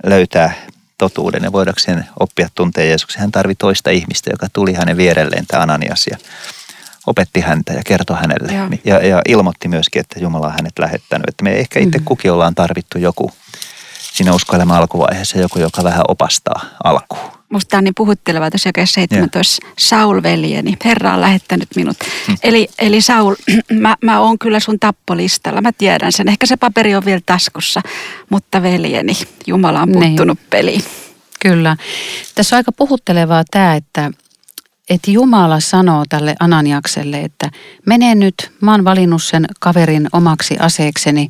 löytää 0.06 0.54
totuuden 0.98 1.44
ja 1.44 1.52
voidakseen 1.52 2.06
oppia 2.20 2.48
tuntea 2.56 2.86
Jeesuksen. 2.86 3.22
Hän 3.22 3.32
tarvii 3.32 3.56
toista 3.56 3.90
ihmistä, 3.90 4.30
joka 4.30 4.48
tuli 4.54 4.74
hänen 4.74 4.98
vierelleen, 4.98 5.46
tämä 5.48 5.64
Ananias, 5.64 6.08
ja 6.08 6.18
opetti 7.08 7.40
häntä 7.42 7.74
ja 7.74 7.82
kertoi 7.86 8.18
hänelle. 8.18 8.54
Ja, 8.54 8.70
ja, 8.84 9.08
ja 9.08 9.22
ilmoitti 9.28 9.68
myöskin, 9.68 10.00
että 10.00 10.20
Jumala 10.20 10.48
on 10.48 10.54
hänet 10.54 10.80
lähettänyt. 10.80 11.28
Että 11.28 11.44
me 11.44 11.52
ehkä 11.54 11.80
itse 11.80 11.98
mm-hmm. 11.98 12.06
kukin 12.06 12.32
ollaan 12.32 12.56
tarvittu 12.56 12.98
joku 12.98 13.32
siinä 14.14 14.34
uskoelämän 14.34 14.78
alkuvaiheessa, 14.78 15.38
joku, 15.38 15.60
joka 15.60 15.84
vähän 15.84 16.06
opastaa 16.08 16.66
alkuun. 16.84 17.33
Musta 17.54 17.70
tämä 17.70 17.80
on 17.80 17.84
niin 17.84 17.96
puhutteleva 17.98 18.52
tässä 18.52 18.70
jakeessa 18.70 18.94
17. 18.94 19.66
Yeah. 19.66 19.74
Saul 19.80 20.24
veljeni, 20.24 20.78
Herra 20.86 21.14
on 21.14 21.22
lähettänyt 21.22 21.68
minut. 21.76 21.98
Hmm. 22.28 22.38
Eli, 22.44 22.68
eli 22.80 23.02
Saul, 23.02 23.36
mä, 23.82 23.96
mä 24.02 24.20
oon 24.20 24.40
kyllä 24.40 24.60
sun 24.60 24.80
tappolistalla, 24.80 25.62
mä 25.62 25.72
tiedän 25.72 26.12
sen. 26.12 26.28
Ehkä 26.28 26.46
se 26.46 26.58
paperi 26.58 26.96
on 26.96 27.06
vielä 27.06 27.22
taskussa, 27.26 27.82
mutta 28.30 28.62
veljeni, 28.62 29.14
Jumala 29.48 29.82
on 29.82 29.92
niin. 29.92 30.00
puuttunut 30.00 30.38
niin. 30.38 30.48
peliin. 30.50 30.84
Kyllä. 31.40 31.78
Tässä 32.36 32.56
on 32.56 32.58
aika 32.58 32.72
puhuttelevaa 32.72 33.44
tämä, 33.52 33.76
että 33.76 34.12
että 34.90 35.12
Jumala 35.12 35.60
sanoo 35.60 36.04
tälle 36.10 36.36
Ananiakselle, 36.40 37.22
että 37.22 37.50
mene 37.86 38.16
nyt, 38.16 38.52
mä 38.62 38.72
oon 38.72 38.86
valinnut 38.86 39.24
sen 39.24 39.46
kaverin 39.60 40.08
omaksi 40.14 40.58
aseekseni 40.60 41.28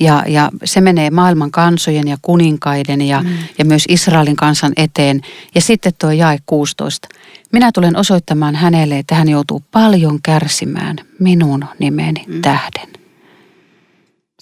ja, 0.00 0.24
ja 0.26 0.50
se 0.64 0.80
menee 0.80 1.10
maailman 1.10 1.50
kansojen 1.50 2.08
ja 2.08 2.16
kuninkaiden 2.22 3.02
ja, 3.02 3.22
mm. 3.22 3.28
ja 3.58 3.64
myös 3.64 3.84
Israelin 3.88 4.36
kansan 4.36 4.72
eteen. 4.76 5.20
Ja 5.54 5.60
sitten 5.60 5.92
tuo 6.00 6.10
jae 6.10 6.38
16. 6.46 7.08
Minä 7.52 7.70
tulen 7.74 7.96
osoittamaan 7.96 8.54
hänelle, 8.54 8.98
että 8.98 9.14
hän 9.14 9.28
joutuu 9.28 9.62
paljon 9.70 10.18
kärsimään 10.22 10.96
minun 11.18 11.64
nimeni 11.78 12.24
mm. 12.26 12.42
tähden. 12.42 13.01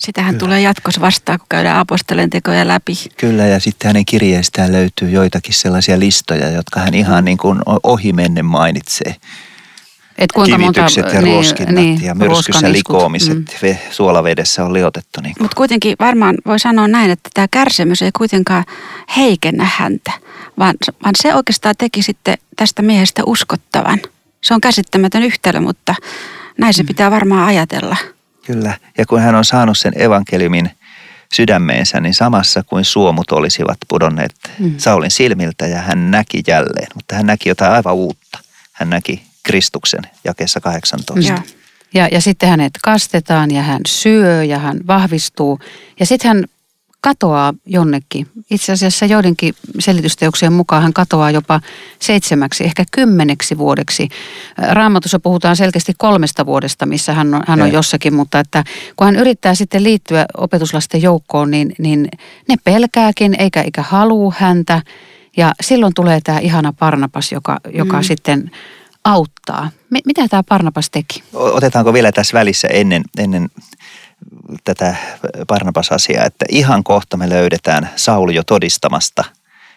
Sitähän 0.00 0.34
Kyllä. 0.34 0.40
tulee 0.40 0.60
jatkossa 0.60 1.00
vastaan, 1.00 1.38
kun 1.38 1.46
käydään 1.48 1.78
apostolien 1.78 2.30
tekoja 2.30 2.68
läpi. 2.68 2.92
Kyllä, 3.16 3.46
ja 3.46 3.60
sitten 3.60 3.88
hänen 3.88 4.04
kirjeistään 4.04 4.72
löytyy 4.72 5.10
joitakin 5.10 5.54
sellaisia 5.54 5.98
listoja, 5.98 6.50
jotka 6.50 6.80
hän 6.80 6.94
ihan 6.94 7.24
niin 7.24 7.38
kuin 7.38 7.58
ohimennen 7.82 8.44
mainitsee. 8.44 9.16
Et 10.18 10.32
kuinka 10.32 10.58
Kivitykset 10.58 11.04
monta, 11.04 11.16
ja 11.16 11.22
niin, 11.22 11.34
ruoskinnat 11.34 11.74
niin, 11.74 12.02
ja 12.02 12.14
myrskyssä 12.14 12.72
likoamiset 12.72 13.38
mm. 13.38 13.76
suolavedessä 13.90 14.64
on 14.64 14.72
liotettu. 14.72 15.20
Niin 15.20 15.34
Mutta 15.40 15.56
kuitenkin 15.56 15.96
varmaan 16.00 16.36
voi 16.46 16.58
sanoa 16.58 16.88
näin, 16.88 17.10
että 17.10 17.30
tämä 17.34 17.46
kärsimys 17.50 18.02
ei 18.02 18.10
kuitenkaan 18.16 18.64
heikennä 19.16 19.68
häntä, 19.76 20.12
vaan, 20.58 20.74
vaan 21.04 21.14
se 21.22 21.34
oikeastaan 21.34 21.74
teki 21.78 22.02
sitten 22.02 22.38
tästä 22.56 22.82
miehestä 22.82 23.22
uskottavan. 23.26 24.00
Se 24.40 24.54
on 24.54 24.60
käsittämätön 24.60 25.22
yhtälö, 25.22 25.60
mutta 25.60 25.94
näin 26.58 26.74
se 26.74 26.82
mm. 26.82 26.86
pitää 26.86 27.10
varmaan 27.10 27.46
ajatella. 27.46 27.96
Kyllä, 28.46 28.78
ja 28.98 29.06
kun 29.06 29.20
hän 29.20 29.34
on 29.34 29.44
saanut 29.44 29.78
sen 29.78 30.02
evankeliumin 30.02 30.70
sydämeensä, 31.34 32.00
niin 32.00 32.14
samassa 32.14 32.62
kuin 32.62 32.84
suomut 32.84 33.32
olisivat 33.32 33.78
pudonneet 33.88 34.34
mm. 34.58 34.74
Saulin 34.78 35.10
silmiltä 35.10 35.66
ja 35.66 35.78
hän 35.78 36.10
näki 36.10 36.42
jälleen, 36.46 36.88
mutta 36.94 37.14
hän 37.14 37.26
näki 37.26 37.48
jotain 37.48 37.72
aivan 37.72 37.94
uutta. 37.94 38.38
Hän 38.72 38.90
näki 38.90 39.22
Kristuksen 39.42 40.02
jakeessa 40.24 40.60
18. 40.60 41.32
Ja. 41.32 41.42
Ja, 41.94 42.08
ja 42.12 42.20
sitten 42.20 42.48
hänet 42.48 42.72
kastetaan 42.82 43.50
ja 43.50 43.62
hän 43.62 43.80
syö 43.86 44.44
ja 44.44 44.58
hän 44.58 44.80
vahvistuu. 44.86 45.58
Ja 46.00 46.06
sitten 46.06 46.28
hän 46.28 46.44
katoaa 47.00 47.54
jonnekin. 47.66 48.26
Itse 48.50 48.72
asiassa 48.72 49.06
joidenkin 49.06 49.54
selitysteoksien 49.78 50.52
mukaan 50.52 50.82
hän 50.82 50.92
katoaa 50.92 51.30
jopa 51.30 51.60
seitsemäksi, 51.98 52.64
ehkä 52.64 52.84
kymmeneksi 52.92 53.58
vuodeksi. 53.58 54.08
Raamatussa 54.58 55.20
puhutaan 55.20 55.56
selkeästi 55.56 55.92
kolmesta 55.98 56.46
vuodesta, 56.46 56.86
missä 56.86 57.12
hän 57.12 57.34
on, 57.34 57.42
hän 57.46 57.62
on 57.62 57.72
jossakin, 57.72 58.14
mutta 58.14 58.40
että 58.40 58.64
kun 58.96 59.04
hän 59.04 59.16
yrittää 59.16 59.54
sitten 59.54 59.84
liittyä 59.84 60.26
opetuslasten 60.36 61.02
joukkoon, 61.02 61.50
niin, 61.50 61.74
niin 61.78 62.08
ne 62.48 62.56
pelkääkin 62.64 63.36
eikä, 63.38 63.62
eikä 63.62 63.82
halua 63.82 64.34
häntä. 64.38 64.82
Ja 65.36 65.52
silloin 65.60 65.94
tulee 65.94 66.20
tämä 66.24 66.38
ihana 66.38 66.72
Parnapas, 66.72 67.32
joka, 67.32 67.60
joka 67.74 67.96
mm. 67.96 68.02
sitten 68.02 68.50
auttaa. 69.04 69.70
Mitä 70.06 70.28
tämä 70.28 70.42
Parnapas 70.48 70.90
teki? 70.90 71.22
Otetaanko 71.32 71.92
vielä 71.92 72.12
tässä 72.12 72.38
välissä 72.38 72.68
ennen, 72.68 73.02
ennen 73.18 73.48
tätä 74.64 74.94
Barnabas-asiaa, 75.46 76.24
että 76.24 76.44
ihan 76.48 76.84
kohta 76.84 77.16
me 77.16 77.28
löydetään 77.28 77.90
Sauli 77.96 78.34
jo 78.34 78.42
todistamasta 78.44 79.24